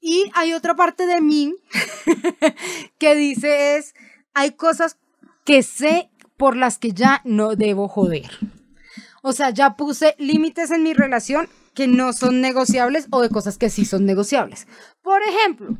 Y 0.00 0.30
hay 0.34 0.52
otra 0.52 0.76
parte 0.76 1.06
de 1.06 1.20
mí 1.20 1.54
que 2.98 3.14
dice 3.14 3.76
es, 3.76 3.94
hay 4.34 4.52
cosas 4.52 4.98
que 5.44 5.62
sé 5.62 6.10
por 6.36 6.56
las 6.56 6.78
que 6.78 6.92
ya 6.92 7.22
no 7.24 7.56
debo 7.56 7.88
joder. 7.88 8.30
O 9.22 9.32
sea, 9.32 9.50
ya 9.50 9.76
puse 9.76 10.14
límites 10.18 10.70
en 10.70 10.82
mi 10.82 10.92
relación 10.92 11.48
que 11.74 11.88
no 11.88 12.12
son 12.12 12.40
negociables 12.40 13.06
o 13.10 13.20
de 13.20 13.28
cosas 13.28 13.58
que 13.58 13.70
sí 13.70 13.84
son 13.84 14.06
negociables. 14.06 14.66
Por 15.02 15.20
ejemplo, 15.22 15.76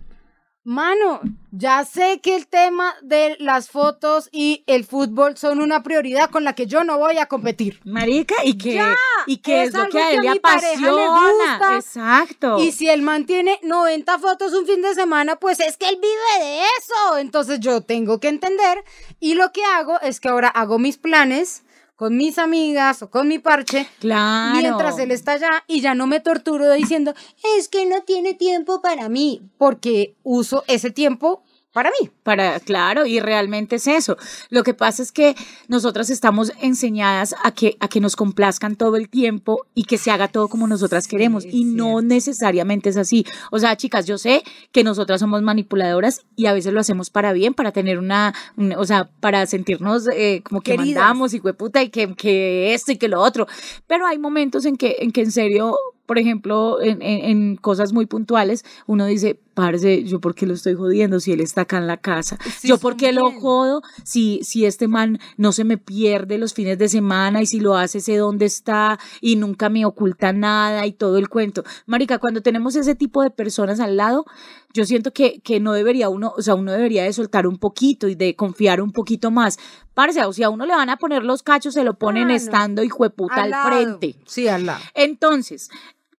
mano, 0.66 1.20
ya 1.52 1.84
sé 1.84 2.20
que 2.20 2.34
el 2.34 2.48
tema 2.48 2.94
de 3.00 3.36
las 3.38 3.70
fotos 3.70 4.28
y 4.32 4.64
el 4.66 4.84
fútbol 4.84 5.36
son 5.36 5.60
una 5.60 5.82
prioridad 5.82 6.28
con 6.30 6.44
la 6.44 6.54
que 6.54 6.66
yo 6.66 6.82
no 6.84 6.98
voy 6.98 7.18
a 7.18 7.26
competir. 7.26 7.80
Marica, 7.84 8.34
y 8.44 8.58
que, 8.58 8.74
Ya, 8.74 8.94
y 9.26 9.38
que 9.38 9.62
es, 9.62 9.68
es 9.68 9.74
lo 9.74 9.88
que 9.88 10.00
a 10.00 10.10
él 10.12 10.22
le 10.22 10.32
mi 10.32 10.38
pareja 10.40 10.90
le 10.92 11.04
apasiona. 11.04 11.30
gusta. 11.58 11.76
Exacto. 11.76 12.58
Y 12.58 12.72
si 12.72 12.88
el 12.90 13.02
man 13.02 13.26
tiene 13.26 13.58
90 13.62 14.18
fotos 14.18 14.52
un 14.52 14.66
fin 14.66 14.82
de 14.82 14.94
semana, 14.94 15.36
pues 15.36 15.60
es 15.60 15.76
que 15.76 15.88
él 15.88 15.98
vive 16.02 16.44
de 16.44 16.58
eso. 16.60 17.18
Entonces 17.18 17.60
yo 17.60 17.80
tengo 17.80 18.18
que 18.18 18.28
entender. 18.28 18.82
Y 19.20 19.34
lo 19.34 19.52
que 19.52 19.64
hago 19.64 20.00
es 20.00 20.20
que 20.20 20.28
ahora 20.28 20.48
hago 20.48 20.78
mis 20.78 20.98
planes 20.98 21.62
con 21.96 22.16
mis 22.16 22.38
amigas 22.38 23.02
o 23.02 23.10
con 23.10 23.26
mi 23.26 23.38
parche. 23.38 23.88
Claro. 23.98 24.58
Mientras 24.60 24.98
él 24.98 25.10
está 25.10 25.32
allá 25.32 25.64
y 25.66 25.80
ya 25.80 25.94
no 25.94 26.06
me 26.06 26.20
torturo 26.20 26.70
diciendo, 26.72 27.14
es 27.56 27.68
que 27.68 27.86
no 27.86 28.02
tiene 28.02 28.34
tiempo 28.34 28.80
para 28.82 29.08
mí, 29.08 29.42
porque 29.58 30.14
uso 30.22 30.62
ese 30.68 30.90
tiempo 30.90 31.42
para 31.76 31.90
mí. 32.00 32.08
Para, 32.22 32.58
claro, 32.58 33.04
y 33.04 33.20
realmente 33.20 33.76
es 33.76 33.86
eso. 33.86 34.16
Lo 34.48 34.62
que 34.62 34.72
pasa 34.72 35.02
es 35.02 35.12
que 35.12 35.34
nosotras 35.68 36.08
estamos 36.08 36.50
enseñadas 36.62 37.34
a 37.44 37.50
que, 37.52 37.76
a 37.80 37.88
que 37.88 38.00
nos 38.00 38.16
complazcan 38.16 38.76
todo 38.76 38.96
el 38.96 39.10
tiempo 39.10 39.66
y 39.74 39.84
que 39.84 39.98
se 39.98 40.10
haga 40.10 40.28
todo 40.28 40.48
como 40.48 40.66
nosotras 40.66 41.06
queremos. 41.06 41.44
Y 41.44 41.64
no 41.66 42.00
necesariamente 42.00 42.88
es 42.88 42.96
así. 42.96 43.26
O 43.50 43.58
sea, 43.58 43.76
chicas, 43.76 44.06
yo 44.06 44.16
sé 44.16 44.42
que 44.72 44.84
nosotras 44.84 45.20
somos 45.20 45.42
manipuladoras 45.42 46.24
y 46.34 46.46
a 46.46 46.54
veces 46.54 46.72
lo 46.72 46.80
hacemos 46.80 47.10
para 47.10 47.34
bien, 47.34 47.52
para 47.52 47.72
tener 47.72 47.98
una, 47.98 48.32
un- 48.56 48.72
o 48.72 48.86
sea, 48.86 49.10
para 49.20 49.44
sentirnos 49.44 50.08
eh, 50.08 50.40
como 50.48 50.62
que 50.62 50.76
Queridas. 50.78 51.02
mandamos 51.02 51.34
y 51.34 51.40
puta 51.40 51.82
y 51.82 51.90
que, 51.90 52.14
que 52.14 52.72
esto 52.72 52.90
y 52.92 52.96
que 52.96 53.08
lo 53.08 53.20
otro. 53.20 53.46
Pero 53.86 54.06
hay 54.06 54.16
momentos 54.16 54.64
en 54.64 54.78
que, 54.78 54.96
en 55.00 55.12
que 55.12 55.20
en 55.20 55.30
serio, 55.30 55.76
por 56.06 56.18
ejemplo, 56.18 56.80
en, 56.80 57.02
en- 57.02 57.24
en 57.24 57.56
cosas 57.56 57.92
muy 57.92 58.06
puntuales, 58.06 58.64
uno 58.86 59.04
dice, 59.06 59.38
parce, 59.54 60.04
yo 60.04 60.20
por 60.20 60.34
qué 60.34 60.46
lo 60.46 60.54
estoy 60.54 60.74
jodiendo 60.74 61.18
si 61.18 61.32
él 61.32 61.40
está 61.40 61.62
acá 61.62 61.78
en 61.78 61.86
la 61.86 61.96
casa. 61.96 62.38
Sí, 62.58 62.68
yo 62.68 62.78
por 62.78 62.96
qué 62.96 63.12
lo 63.12 63.30
jodo 63.40 63.82
si, 64.04 64.40
si 64.42 64.66
este 64.66 64.86
man 64.86 65.18
no 65.36 65.52
se 65.52 65.64
me 65.64 65.78
pierde 65.78 66.38
los 66.38 66.52
fines 66.54 66.78
de 66.78 66.88
semana 66.88 67.40
y 67.42 67.46
si 67.46 67.58
lo 67.60 67.74
hace 67.76 68.00
sé 68.00 68.16
dónde 68.16 68.44
está 68.46 68.98
y 69.20 69.36
nunca 69.36 69.68
me 69.70 69.84
oculta 69.86 70.32
nada 70.32 70.86
y 70.86 70.92
todo 70.92 71.16
el 71.18 71.28
cuento. 71.28 71.64
Marica, 71.86 72.18
cuando 72.18 72.42
tenemos 72.42 72.76
ese 72.76 72.94
tipo 72.94 73.22
de 73.22 73.30
personas 73.30 73.80
al 73.80 73.96
lado, 73.96 74.26
yo 74.74 74.84
siento 74.84 75.12
que, 75.14 75.40
que 75.40 75.58
no 75.58 75.72
debería 75.72 76.10
uno, 76.10 76.34
o 76.36 76.42
sea, 76.42 76.54
uno 76.54 76.70
debería 76.72 77.04
de 77.04 77.12
soltar 77.14 77.46
un 77.46 77.56
poquito 77.56 78.08
y 78.08 78.14
de 78.14 78.36
confiar 78.36 78.82
un 78.82 78.92
poquito 78.92 79.30
más. 79.30 79.58
Parce, 79.94 80.22
o 80.22 80.32
sea, 80.34 80.48
a 80.48 80.50
uno 80.50 80.66
le 80.66 80.74
van 80.74 80.90
a 80.90 80.98
poner 80.98 81.24
los 81.24 81.42
cachos, 81.42 81.72
se 81.72 81.82
lo 81.82 81.94
ponen 81.94 82.24
Ah, 82.24 82.28
no. 82.28 82.34
estando 82.34 82.82
y 82.84 82.90
jueputa 82.90 83.42
al, 83.42 83.54
frente. 83.54 84.16
Sí, 84.26 84.46
al 84.48 84.66
lado. 84.66 84.80
Entonces, 84.94 85.70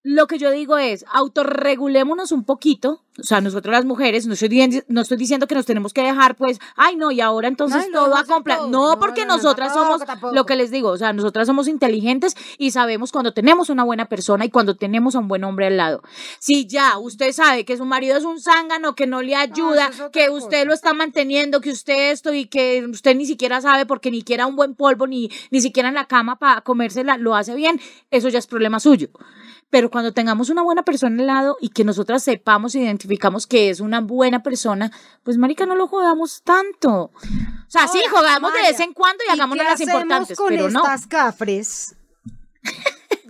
lo 0.07 0.25
que 0.25 0.37
yo 0.37 0.51
digo 0.51 0.77
es, 0.77 1.03
autorregulémonos 1.11 2.31
un 2.31 2.45
poquito, 2.45 3.01
o 3.19 3.23
sea, 3.23 3.41
nosotros 3.41 3.73
las 3.73 3.83
mujeres, 3.83 4.25
no 4.25 4.35
estoy, 4.35 4.81
no 4.87 5.01
estoy 5.01 5.17
diciendo 5.17 5.47
que 5.47 5.55
nos 5.55 5.65
tenemos 5.65 5.91
que 5.91 6.01
dejar, 6.01 6.37
pues, 6.37 6.59
ay, 6.77 6.95
no, 6.95 7.11
y 7.11 7.19
ahora 7.19 7.49
entonces 7.49 7.83
Ay, 7.83 7.91
todo 7.91 8.05
dejo 8.05 8.17
a 8.17 8.23
comprar. 8.23 8.61
No, 8.61 8.69
No, 8.69 8.99
porque 8.99 9.25
no, 9.25 9.35
no, 9.35 9.35
nosotras 9.35 9.73
tampoco, 9.73 9.91
somos, 9.91 10.07
tampoco. 10.07 10.33
lo 10.33 10.45
que 10.45 10.55
les 10.55 10.71
digo, 10.71 10.91
o 10.91 10.97
sea, 10.97 11.11
nosotras 11.11 11.45
somos 11.45 11.67
inteligentes 11.67 12.37
y 12.57 12.71
sabemos 12.71 13.11
cuando 13.11 13.33
tenemos 13.33 13.69
una 13.69 13.83
buena 13.83 14.05
persona 14.05 14.45
y 14.45 14.49
cuando 14.49 14.77
tenemos 14.77 15.13
a 15.15 15.19
un 15.19 15.27
buen 15.27 15.43
hombre 15.43 15.67
al 15.67 15.75
lado. 15.75 16.01
Si 16.39 16.67
ya 16.67 16.97
usted 16.97 17.33
sabe 17.33 17.65
que 17.65 17.75
su 17.75 17.83
marido 17.83 18.15
es 18.15 18.23
un 18.23 18.39
zángano, 18.39 18.95
que 18.95 19.07
no 19.07 19.21
le 19.21 19.35
ayuda, 19.35 19.89
es 19.89 20.03
que 20.13 20.27
cosa. 20.27 20.45
usted 20.45 20.65
lo 20.65 20.73
está 20.73 20.93
manteniendo, 20.93 21.59
que 21.59 21.71
usted 21.71 22.11
esto 22.11 22.33
y 22.33 22.45
que 22.45 22.85
usted 22.89 23.13
ni 23.13 23.25
siquiera 23.25 23.59
sabe 23.59 23.85
porque 23.85 24.09
ni 24.09 24.23
quiera 24.23 24.45
un 24.45 24.55
buen 24.55 24.73
polvo, 24.73 25.05
ni, 25.05 25.29
ni 25.51 25.59
siquiera 25.59 25.89
en 25.89 25.95
la 25.95 26.05
cama 26.05 26.37
para 26.37 26.61
comérsela, 26.61 27.17
lo 27.17 27.35
hace 27.35 27.55
bien, 27.55 27.81
eso 28.09 28.29
ya 28.29 28.39
es 28.39 28.47
problema 28.47 28.79
suyo. 28.79 29.09
Pero 29.69 29.89
cuando 29.91 30.13
tengamos 30.13 30.49
una 30.49 30.61
buena 30.61 30.83
persona 30.83 31.21
al 31.21 31.27
lado 31.27 31.57
y 31.59 31.69
que 31.69 31.83
nosotras 31.83 32.23
sepamos, 32.23 32.73
identificamos 32.75 33.47
que 33.47 33.69
es 33.69 33.79
una 33.81 33.99
buena 33.99 34.41
persona, 34.41 34.91
pues 35.23 35.37
marica, 35.37 35.65
no 35.65 35.75
lo 35.75 35.87
jodamos 35.87 36.41
tanto. 36.43 37.11
O 37.11 37.69
sea, 37.69 37.87
sí, 37.87 37.99
jugamos 38.09 38.53
de 38.53 38.61
vez 38.61 38.79
en 38.79 38.93
cuando 38.93 39.23
y, 39.27 39.31
hagámonos 39.31 39.65
las 39.65 39.81
importantes, 39.81 40.37
con 40.37 40.49
pero 40.49 40.69
no. 40.69 40.79
estas 40.79 41.05
cafres? 41.07 41.95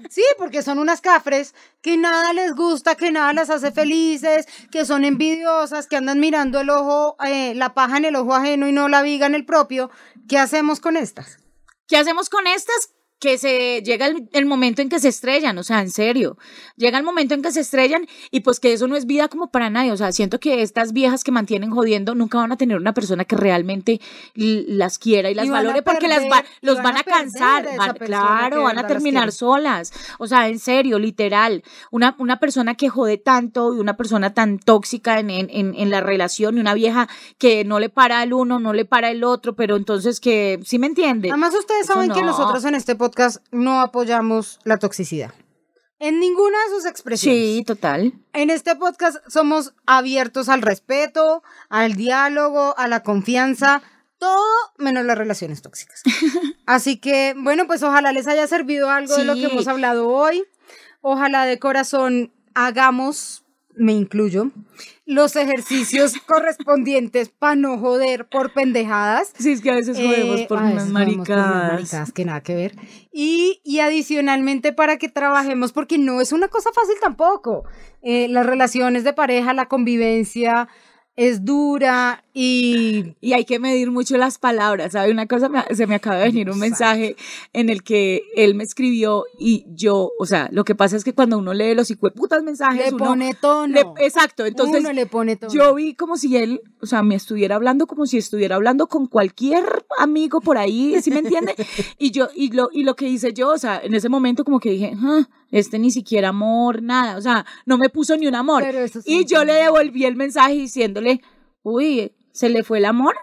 Sí, 0.09 0.23
porque 0.37 0.63
son 0.63 0.79
unas 0.79 1.01
cafres 1.01 1.53
que 1.81 1.97
nada 1.97 2.33
les 2.33 2.55
gusta, 2.55 2.95
que 2.95 3.11
nada 3.11 3.33
las 3.33 3.49
hace 3.49 3.71
felices, 3.71 4.47
que 4.71 4.85
son 4.85 5.05
envidiosas, 5.05 5.85
que 5.85 5.97
andan 5.97 6.19
mirando 6.19 6.59
el 6.59 6.69
ojo, 6.69 7.17
eh, 7.23 7.53
la 7.55 7.73
paja 7.73 7.97
en 7.97 8.05
el 8.05 8.15
ojo 8.15 8.33
ajeno 8.33 8.67
y 8.67 8.71
no 8.71 8.87
la 8.87 9.01
viga 9.01 9.27
en 9.27 9.35
el 9.35 9.45
propio. 9.45 9.91
¿Qué 10.27 10.37
hacemos 10.37 10.79
con 10.79 10.97
estas? 10.97 11.39
¿Qué 11.87 11.97
hacemos 11.97 12.29
con 12.29 12.47
estas? 12.47 12.93
Que 13.19 13.39
se 13.39 13.81
llega 13.81 14.05
el, 14.05 14.29
el 14.31 14.45
momento 14.45 14.83
en 14.83 14.89
que 14.89 14.99
se 14.99 15.07
estrellan, 15.07 15.57
o 15.57 15.63
sea, 15.63 15.81
en 15.81 15.89
serio. 15.89 16.37
Llega 16.75 16.99
el 16.99 17.03
momento 17.03 17.33
en 17.33 17.41
que 17.41 17.51
se 17.51 17.61
estrellan 17.61 18.05
y 18.29 18.41
pues 18.41 18.59
que 18.59 18.73
eso 18.73 18.87
no 18.87 18.95
es 18.95 19.07
vida 19.07 19.27
como 19.27 19.49
para 19.49 19.71
nadie. 19.71 19.91
O 19.91 19.97
sea, 19.97 20.11
siento 20.11 20.39
que 20.39 20.61
estas 20.61 20.93
viejas 20.93 21.23
que 21.23 21.31
mantienen 21.31 21.71
jodiendo 21.71 22.13
nunca 22.13 22.37
van 22.37 22.51
a 22.51 22.57
tener 22.57 22.77
una 22.77 22.93
persona 22.93 23.25
que 23.25 23.35
realmente 23.35 23.99
las 24.35 24.99
quiera 24.99 25.31
y 25.31 25.33
las 25.33 25.47
Y 25.47 25.49
valore 25.49 25.81
porque 25.81 26.07
las 26.07 26.23
va- 26.25 26.43
los 26.61 26.75
van 26.75 26.83
van 26.83 26.97
a 26.97 27.03
cansar. 27.03 27.67
a 27.67 27.75
van- 27.77 27.95
claro, 27.95 28.63
van 28.63 28.77
a 28.77 28.85
terminar 28.87 29.31
solas. 29.31 29.91
O 30.19 30.27
sea, 30.27 30.47
en 30.47 30.59
serio, 30.59 30.99
literal. 30.99 31.63
Una, 31.91 32.15
una 32.19 32.39
persona 32.39 32.75
que 32.75 32.87
jode 32.89 33.17
tanto 33.17 33.73
y 33.75 33.79
una 33.79 33.97
persona 33.97 34.33
tan 34.35 34.59
tóxica 34.59 35.19
en, 35.19 35.29
en, 35.31 35.47
en, 35.49 35.73
en 35.75 35.89
la 35.89 36.01
relación 36.01 36.57
y 36.57 36.59
una 36.61 36.75
vieja 36.75 37.09
que 37.39 37.65
no 37.65 37.79
le 37.79 37.89
para 37.89 38.21
el 38.23 38.33
uno, 38.33 38.59
no 38.59 38.73
le 38.73 38.85
para 38.85 39.09
el 39.09 39.23
otro, 39.23 39.55
pero 39.55 39.75
entonces 39.75 40.19
que, 40.19 40.59
¿sí 40.63 40.77
me 40.77 40.85
entiende? 40.87 41.29
Además, 41.31 41.55
ustedes 41.55 41.87
saben 41.87 42.11
que 42.11 42.21
no. 42.21 42.27
nosotros 42.27 42.63
en 42.65 42.75
este 42.75 42.95
podcast 42.95 43.06
no 43.51 43.81
apoyamos 43.81 44.59
la 44.63 44.77
toxicidad. 44.77 45.33
En 45.99 46.19
ninguna 46.19 46.57
de 46.65 46.75
sus 46.75 46.85
expresiones. 46.85 47.39
Sí, 47.39 47.63
total. 47.65 48.13
En 48.33 48.51
este 48.51 48.75
podcast 48.75 49.17
somos 49.27 49.73
abiertos 49.87 50.47
al 50.47 50.61
respeto, 50.61 51.41
al 51.69 51.95
diálogo, 51.95 52.77
a 52.77 52.87
la 52.87 53.01
confianza, 53.01 53.81
todo 54.19 54.45
menos 54.77 55.05
las 55.05 55.17
relaciones 55.17 55.61
tóxicas. 55.61 56.03
Así 56.67 56.97
que, 56.97 57.33
bueno, 57.35 57.65
pues 57.65 57.81
ojalá 57.81 58.11
les 58.11 58.27
haya 58.27 58.45
servido 58.47 58.89
algo 58.89 59.15
de 59.15 59.25
lo 59.25 59.33
que 59.33 59.45
hemos 59.45 59.67
hablado 59.67 60.07
hoy. 60.09 60.43
Ojalá 61.01 61.45
de 61.45 61.57
corazón 61.57 62.31
hagamos, 62.53 63.43
me 63.77 63.93
incluyo, 63.93 64.51
los 65.05 65.35
ejercicios 65.35 66.13
correspondientes 66.27 67.29
para 67.29 67.55
no 67.55 67.77
joder 67.77 68.27
por 68.27 68.53
pendejadas. 68.53 69.31
Sí, 69.37 69.51
es 69.51 69.61
que 69.61 69.71
a 69.71 69.75
veces 69.75 69.97
jodemos 69.97 70.41
Eh, 70.41 70.45
por 70.47 70.59
jodemos 70.59 70.83
por 70.83 70.83
unas 70.83 70.89
maricadas. 70.89 71.71
maricadas 71.73 72.11
que 72.11 72.25
nada 72.25 72.41
que 72.41 72.55
ver. 72.55 72.75
Y, 73.11 73.61
y 73.63 73.79
adicionalmente 73.79 74.73
para 74.73 74.97
que 74.97 75.09
trabajemos, 75.09 75.71
porque 75.73 75.97
no 75.97 76.21
es 76.21 76.31
una 76.31 76.47
cosa 76.49 76.71
fácil 76.73 76.95
tampoco. 77.01 77.63
Eh, 78.01 78.27
las 78.27 78.45
relaciones 78.45 79.03
de 79.03 79.13
pareja, 79.13 79.53
la 79.53 79.67
convivencia, 79.67 80.67
es 81.17 81.43
dura 81.43 82.23
y 82.33 83.15
Y 83.19 83.33
hay 83.33 83.43
que 83.43 83.57
medir 83.59 83.89
mucho 83.89 84.15
las 84.17 84.37
palabras, 84.37 84.93
¿sabe? 84.93 85.11
Una 85.11 85.25
cosa, 85.25 85.49
me- 85.49 85.63
se 85.75 85.87
me 85.87 85.95
acaba 85.95 86.17
de 86.17 86.25
venir 86.27 86.49
un 86.51 86.59
mensaje 86.59 87.15
en 87.53 87.69
el 87.69 87.81
que 87.81 88.21
él 88.35 88.53
me 88.53 88.63
escribió 88.63 89.25
y 89.39 89.65
yo, 89.73 90.11
o 90.19 90.25
sea, 90.27 90.47
lo 90.51 90.63
que 90.63 90.75
pasa 90.75 90.95
es 90.95 91.03
que 91.03 91.13
cuando 91.13 91.39
uno 91.39 91.53
lee 91.55 91.73
los 91.73 91.91
putas 92.15 92.43
mensajes, 92.43 92.85
le 92.91 92.93
uno... 92.95 93.05
pone 93.05 93.33
tono. 93.33 93.73
le- 93.73 94.05
exacto, 94.05 94.45
entonces 94.45 94.81
Uno 94.81 94.93
le 94.93 95.07
pone 95.07 95.35
tono. 95.35 95.51
yo 95.51 95.73
vi 95.73 95.95
como 95.95 96.17
si 96.17 96.37
él, 96.37 96.61
o 96.81 96.85
sea, 96.85 97.01
me 97.01 97.15
estuviera 97.15 97.55
hablando 97.55 97.87
como 97.87 98.05
si 98.05 98.17
estuviera 98.19 98.55
hablando 98.55 98.85
con 98.85 99.07
cualquier 99.07 99.65
amigo 99.97 100.39
por 100.41 100.59
ahí, 100.59 101.01
¿sí 101.01 101.09
me 101.09 101.19
entiende? 101.19 101.55
Y 101.97 102.11
yo, 102.11 102.27
y 102.35 102.51
lo, 102.51 102.69
y 102.71 102.83
lo 102.83 102.95
que 102.95 103.07
hice 103.09 103.33
yo, 103.33 103.49
o 103.49 103.57
sea, 103.57 103.81
en 103.83 103.95
ese 103.95 104.07
momento 104.09 104.43
como 104.45 104.59
que 104.59 104.69
dije, 104.69 104.93
"Ah, 105.01 105.27
este 105.51 105.79
ni 105.79 105.91
siquiera 105.91 106.29
amor, 106.29 106.81
nada, 106.81 107.17
o 107.17 107.21
sea, 107.21 107.45
no 107.65 107.77
me 107.77 107.89
puso 107.89 108.17
ni 108.17 108.27
un 108.27 108.35
amor. 108.35 108.63
Y 109.05 109.25
yo 109.25 109.43
le 109.43 109.53
devolví 109.53 110.05
el 110.05 110.15
mensaje 110.15 110.53
diciéndole, 110.53 111.21
uy, 111.63 112.13
¿se 112.31 112.49
le 112.49 112.63
fue 112.63 112.79
el 112.79 112.85
amor? 112.85 113.15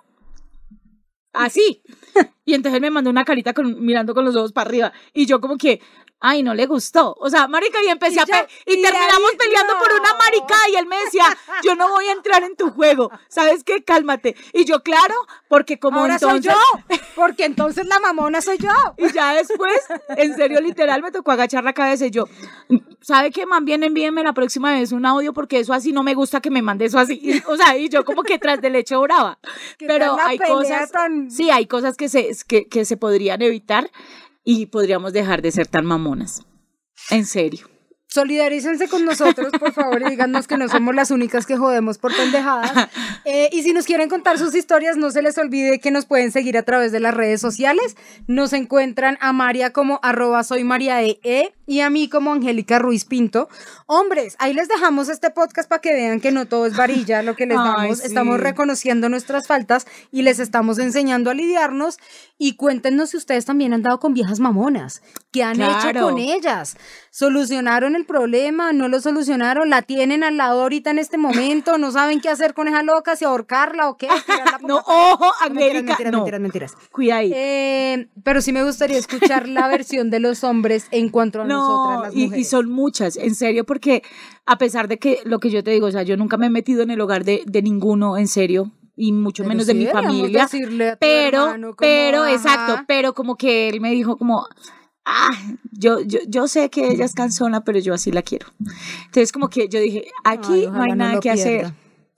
Así. 1.32 1.82
Y 2.44 2.54
entonces 2.54 2.76
él 2.76 2.82
me 2.82 2.90
mandó 2.90 3.10
una 3.10 3.24
carita 3.24 3.52
con, 3.54 3.84
mirando 3.84 4.14
con 4.14 4.24
los 4.24 4.36
ojos 4.36 4.52
para 4.52 4.68
arriba. 4.68 4.92
Y 5.12 5.26
yo 5.26 5.40
como 5.40 5.56
que, 5.56 5.80
ay, 6.20 6.42
no 6.42 6.54
le 6.54 6.66
gustó. 6.66 7.14
O 7.18 7.28
sea, 7.30 7.48
marica, 7.48 7.78
y 7.84 7.88
empecé 7.88 8.16
Y 8.16 8.18
a 8.18 8.26
pe- 8.26 8.46
y, 8.66 8.78
y 8.78 8.82
terminamos 8.82 9.30
ahí- 9.32 9.36
peleando 9.38 9.74
por 9.78 9.88
una 9.98 10.14
marica 10.14 10.54
y 10.72 10.76
él 10.76 10.86
me 10.86 10.96
decía, 11.04 11.24
yo 11.62 11.74
no 11.74 11.88
voy 11.90 12.06
a 12.06 12.12
entrar 12.12 12.42
en 12.42 12.54
tu 12.56 12.70
juego. 12.70 13.10
¿Sabes 13.28 13.64
qué? 13.64 13.82
Cálmate. 13.82 14.36
Y 14.52 14.64
yo, 14.64 14.82
claro, 14.82 15.14
porque 15.48 15.78
como 15.78 16.00
Ahora 16.00 16.14
entonces... 16.14 16.52
soy 16.52 16.98
yo, 16.98 16.98
porque 17.14 17.44
entonces 17.44 17.86
la 17.86 17.98
mamona 18.00 18.40
soy 18.42 18.58
yo. 18.58 18.70
Y 18.98 19.10
ya 19.12 19.32
después, 19.34 19.80
en 20.16 20.34
serio, 20.36 20.60
literal, 20.60 21.02
me 21.02 21.10
tocó 21.12 21.30
agachar 21.32 21.64
la 21.64 21.72
cabeza 21.72 22.06
y 22.06 22.10
yo, 22.10 22.26
¿sabe 23.00 23.30
qué? 23.30 23.46
Man, 23.46 23.64
bien, 23.64 23.82
envíenme 23.84 24.22
la 24.22 24.32
próxima 24.32 24.72
vez 24.72 24.92
un 24.92 25.06
audio 25.06 25.32
porque 25.32 25.58
eso 25.60 25.72
así 25.72 25.92
no 25.92 26.02
me 26.02 26.14
gusta 26.14 26.40
que 26.40 26.50
me 26.50 26.62
mande 26.62 26.86
eso 26.86 26.98
así. 26.98 27.18
Y, 27.22 27.42
o 27.46 27.56
sea, 27.56 27.76
y 27.76 27.88
yo 27.88 28.04
como 28.04 28.22
que 28.22 28.38
tras 28.38 28.60
del 28.60 28.76
hecho 28.76 29.00
brava. 29.00 29.38
¿Qué 29.78 29.86
Pero 29.86 30.16
hay 30.20 30.38
cosas, 30.38 30.90
tan- 30.90 31.30
sí, 31.30 31.50
hay 31.50 31.66
cosas 31.66 31.96
que 31.96 32.08
se, 32.08 32.33
que, 32.42 32.66
que 32.66 32.84
se 32.84 32.96
podrían 32.96 33.42
evitar 33.42 33.90
y 34.42 34.66
podríamos 34.66 35.12
dejar 35.12 35.42
de 35.42 35.52
ser 35.52 35.68
tan 35.68 35.86
mamonas. 35.86 36.42
En 37.10 37.26
serio. 37.26 37.68
Solidarícense 38.14 38.86
con 38.88 39.04
nosotros, 39.04 39.50
por 39.58 39.72
favor, 39.72 40.00
y 40.02 40.10
díganos 40.10 40.46
que 40.46 40.56
no 40.56 40.68
somos 40.68 40.94
las 40.94 41.10
únicas 41.10 41.46
que 41.46 41.56
jodemos 41.56 41.98
por 41.98 42.14
pendejadas. 42.16 42.88
Eh, 43.26 43.48
y 43.52 43.62
si 43.62 43.72
nos 43.72 43.86
quieren 43.86 44.10
contar 44.10 44.36
sus 44.36 44.54
historias, 44.54 44.98
no 44.98 45.10
se 45.10 45.22
les 45.22 45.38
olvide 45.38 45.80
que 45.80 45.90
nos 45.90 46.04
pueden 46.04 46.30
seguir 46.30 46.58
a 46.58 46.62
través 46.62 46.92
de 46.92 47.00
las 47.00 47.14
redes 47.14 47.40
sociales. 47.40 47.96
Nos 48.26 48.52
encuentran 48.52 49.16
a 49.22 49.32
María 49.32 49.72
como 49.72 49.98
arroba 50.02 50.44
soy 50.44 50.62
María 50.62 51.02
E, 51.02 51.18
E 51.22 51.54
y 51.66 51.80
a 51.80 51.88
mí 51.88 52.10
como 52.10 52.34
Angélica 52.34 52.78
Ruiz 52.78 53.06
Pinto. 53.06 53.48
Hombres, 53.86 54.36
ahí 54.40 54.52
les 54.52 54.68
dejamos 54.68 55.08
este 55.08 55.30
podcast 55.30 55.70
para 55.70 55.80
que 55.80 55.94
vean 55.94 56.20
que 56.20 56.32
no 56.32 56.44
todo 56.44 56.66
es 56.66 56.76
varilla 56.76 57.22
lo 57.22 57.34
que 57.34 57.46
les 57.46 57.56
Ay, 57.58 57.64
damos. 57.64 57.98
sí. 58.00 58.06
Estamos 58.08 58.38
reconociendo 58.40 59.08
nuestras 59.08 59.46
faltas 59.46 59.86
y 60.12 60.20
les 60.20 60.38
estamos 60.38 60.78
enseñando 60.78 61.30
a 61.30 61.34
lidiarnos. 61.34 61.96
Y 62.36 62.56
cuéntenos 62.56 63.10
si 63.10 63.16
ustedes 63.16 63.46
también 63.46 63.72
han 63.72 63.82
dado 63.82 64.00
con 64.00 64.12
viejas 64.12 64.38
mamonas. 64.38 65.00
¿Qué 65.32 65.42
han 65.42 65.62
hecho 65.62 65.78
Claro. 65.80 66.02
con 66.02 66.18
ellas? 66.18 66.76
¿Solucionaron 67.10 67.96
el 67.96 68.03
problema? 68.04 68.72
¿No 68.72 68.88
lo 68.88 69.00
solucionaron? 69.00 69.70
¿La 69.70 69.82
tienen 69.82 70.22
al 70.24 70.36
lado 70.36 70.62
ahorita 70.62 70.90
en 70.90 70.98
este 70.98 71.18
momento? 71.18 71.78
¿No 71.78 71.90
saben 71.90 72.20
qué 72.20 72.28
hacer 72.28 72.54
con 72.54 72.68
esa 72.68 72.82
loca? 72.82 73.16
¿Si 73.16 73.24
ahorcarla 73.24 73.88
o 73.88 73.96
qué? 73.96 74.08
¿Tirarla 74.26 74.58
por 74.60 74.68
No, 74.68 74.78
ojo, 74.78 75.26
No, 75.48 75.54
mentiras, 75.54 75.82
mentiras, 75.84 76.12
no. 76.12 76.18
mentiras, 76.18 76.40
mentiras. 76.40 76.72
Cuida 76.92 77.16
ahí. 77.16 77.32
Eh, 77.34 78.08
pero 78.22 78.40
sí 78.40 78.52
me 78.52 78.62
gustaría 78.64 78.98
escuchar 78.98 79.48
la 79.48 79.68
versión 79.68 80.10
de 80.10 80.20
los 80.20 80.44
hombres 80.44 80.86
en 80.90 81.08
cuanto 81.08 81.40
a 81.42 81.44
nosotras 81.44 82.00
las 82.02 82.14
mujeres. 82.14 82.38
y 82.38 82.44
son 82.44 82.70
muchas, 82.70 83.16
en 83.16 83.34
serio, 83.34 83.64
porque 83.64 84.02
a 84.46 84.58
pesar 84.58 84.88
de 84.88 84.98
que 84.98 85.18
lo 85.24 85.38
que 85.40 85.50
yo 85.50 85.64
te 85.64 85.70
digo, 85.70 85.86
o 85.86 85.90
sea, 85.90 86.02
yo 86.02 86.16
nunca 86.16 86.36
me 86.36 86.46
he 86.46 86.50
metido 86.50 86.82
en 86.82 86.90
el 86.90 87.00
hogar 87.00 87.24
de, 87.24 87.42
de 87.46 87.62
ninguno, 87.62 88.16
en 88.18 88.28
serio, 88.28 88.70
y 88.96 89.10
mucho 89.12 89.42
Pero 89.42 89.48
menos 89.48 89.66
sí 89.66 89.72
de 89.72 89.78
mi 89.78 89.86
familia. 89.86 90.42
decirle 90.42 90.90
a 90.90 90.92
tu 90.92 90.98
Pero, 91.00 91.46
como, 91.46 91.74
pero, 91.76 92.22
ajá. 92.22 92.32
exacto, 92.32 92.84
pero 92.86 93.12
como 93.14 93.36
que 93.36 93.68
él 93.68 93.80
me 93.80 93.90
dijo 93.90 94.16
como, 94.16 94.46
ah, 95.04 95.30
yo, 95.72 96.00
yo, 96.00 96.20
yo 96.28 96.48
sé 96.48 96.70
que 96.70 96.88
ella 96.88 97.04
es 97.04 97.14
cansona, 97.14 97.64
pero 97.64 97.78
yo 97.78 97.94
así 97.94 98.10
la 98.10 98.22
quiero. 98.22 98.48
Entonces 99.06 99.32
como 99.32 99.48
que 99.48 99.68
yo 99.68 99.80
dije, 99.80 100.08
aquí 100.24 100.64
Ay, 100.64 100.70
no 100.70 100.82
hay 100.82 100.92
nada 100.92 101.20
que 101.20 101.30
hacer. 101.30 101.72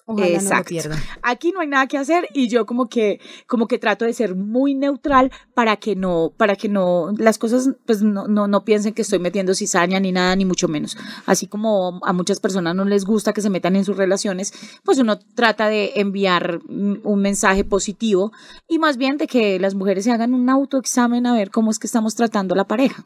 Ojalá 0.08 0.26
no 0.26 0.32
lo 0.34 0.38
Exacto. 0.38 0.68
pierda. 0.68 0.96
Aquí 1.22 1.50
no 1.50 1.60
hay 1.60 1.66
nada 1.66 1.88
que 1.88 1.98
hacer 1.98 2.28
y 2.32 2.48
yo 2.48 2.64
como 2.64 2.88
que 2.88 3.20
como 3.48 3.66
que 3.66 3.78
trato 3.78 4.04
de 4.04 4.12
ser 4.12 4.36
muy 4.36 4.74
neutral 4.74 5.32
para 5.52 5.76
que 5.76 5.96
no 5.96 6.32
para 6.36 6.54
que 6.54 6.68
no 6.68 7.12
las 7.18 7.38
cosas 7.38 7.70
pues 7.86 8.02
no 8.02 8.28
no, 8.28 8.46
no 8.46 8.64
piensen 8.64 8.94
que 8.94 9.02
estoy 9.02 9.18
metiendo 9.18 9.52
cizaña 9.54 9.98
ni 9.98 10.12
nada 10.12 10.36
ni 10.36 10.44
mucho 10.44 10.68
menos. 10.68 10.96
Así 11.26 11.48
como 11.48 12.00
a 12.04 12.12
muchas 12.12 12.38
personas 12.38 12.76
no 12.76 12.84
les 12.84 13.04
gusta 13.04 13.32
que 13.32 13.42
se 13.42 13.50
metan 13.50 13.74
en 13.74 13.84
sus 13.84 13.96
relaciones, 13.96 14.52
pues 14.84 14.98
uno 14.98 15.18
trata 15.18 15.68
de 15.68 15.92
enviar 15.96 16.60
un 16.68 17.20
mensaje 17.20 17.64
positivo 17.64 18.30
y 18.68 18.78
más 18.78 18.98
bien 18.98 19.16
de 19.16 19.26
que 19.26 19.58
las 19.58 19.74
mujeres 19.74 20.04
se 20.04 20.12
hagan 20.12 20.34
un 20.34 20.48
autoexamen 20.48 21.26
a 21.26 21.34
ver 21.34 21.50
cómo 21.50 21.72
es 21.72 21.80
que 21.80 21.88
estamos 21.88 22.14
tratando 22.14 22.54
a 22.54 22.56
la 22.56 22.64
pareja. 22.68 23.04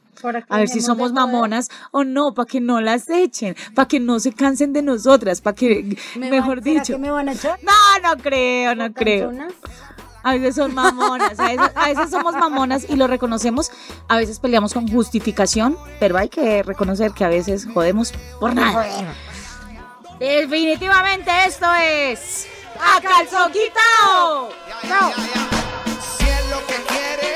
A 0.48 0.58
ver 0.58 0.68
si 0.68 0.82
somos 0.82 1.14
mamonas 1.14 1.70
o 1.92 2.04
no, 2.04 2.34
para 2.34 2.46
que 2.46 2.60
no 2.60 2.82
las 2.82 3.08
echen, 3.08 3.56
para 3.74 3.88
que 3.88 4.00
no 4.00 4.20
se 4.20 4.32
cansen 4.32 4.74
de 4.74 4.82
nosotras, 4.82 5.40
para 5.40 5.54
que, 5.54 5.96
¿Me 6.18 6.30
mejor 6.30 6.62
¿será 6.62 6.89
dicho. 6.90 6.98
que 6.98 7.02
me 7.02 7.10
van 7.10 7.28
a 7.28 7.32
echar? 7.32 7.58
No, 7.62 8.08
no 8.08 8.22
creo, 8.22 8.74
no 8.74 8.92
creo. 8.92 9.28
¿Canzonas? 9.28 9.54
A 10.22 10.34
veces 10.34 10.54
son 10.54 10.74
mamonas, 10.74 11.38
a 11.38 11.48
veces, 11.48 11.70
a 11.74 11.88
veces 11.88 12.10
somos 12.10 12.34
mamonas 12.34 12.84
y 12.88 12.96
lo 12.96 13.06
reconocemos. 13.06 13.70
A 14.08 14.18
veces 14.18 14.38
peleamos 14.38 14.74
con 14.74 14.86
justificación, 14.86 15.78
pero 15.98 16.18
hay 16.18 16.28
que 16.28 16.62
reconocer 16.62 17.12
que 17.12 17.24
a 17.24 17.28
veces 17.28 17.66
jodemos 17.72 18.12
por 18.38 18.54
nada. 18.54 18.86
Definitivamente 20.18 21.30
esto 21.46 21.66
es... 21.82 22.46
¡A 22.78 23.00
calzón 23.00 23.52
quitao! 23.52 24.50
Si 26.18 26.24
es 26.24 26.50
lo 26.50 26.66
que 26.66 26.74
quiere, 26.86 27.29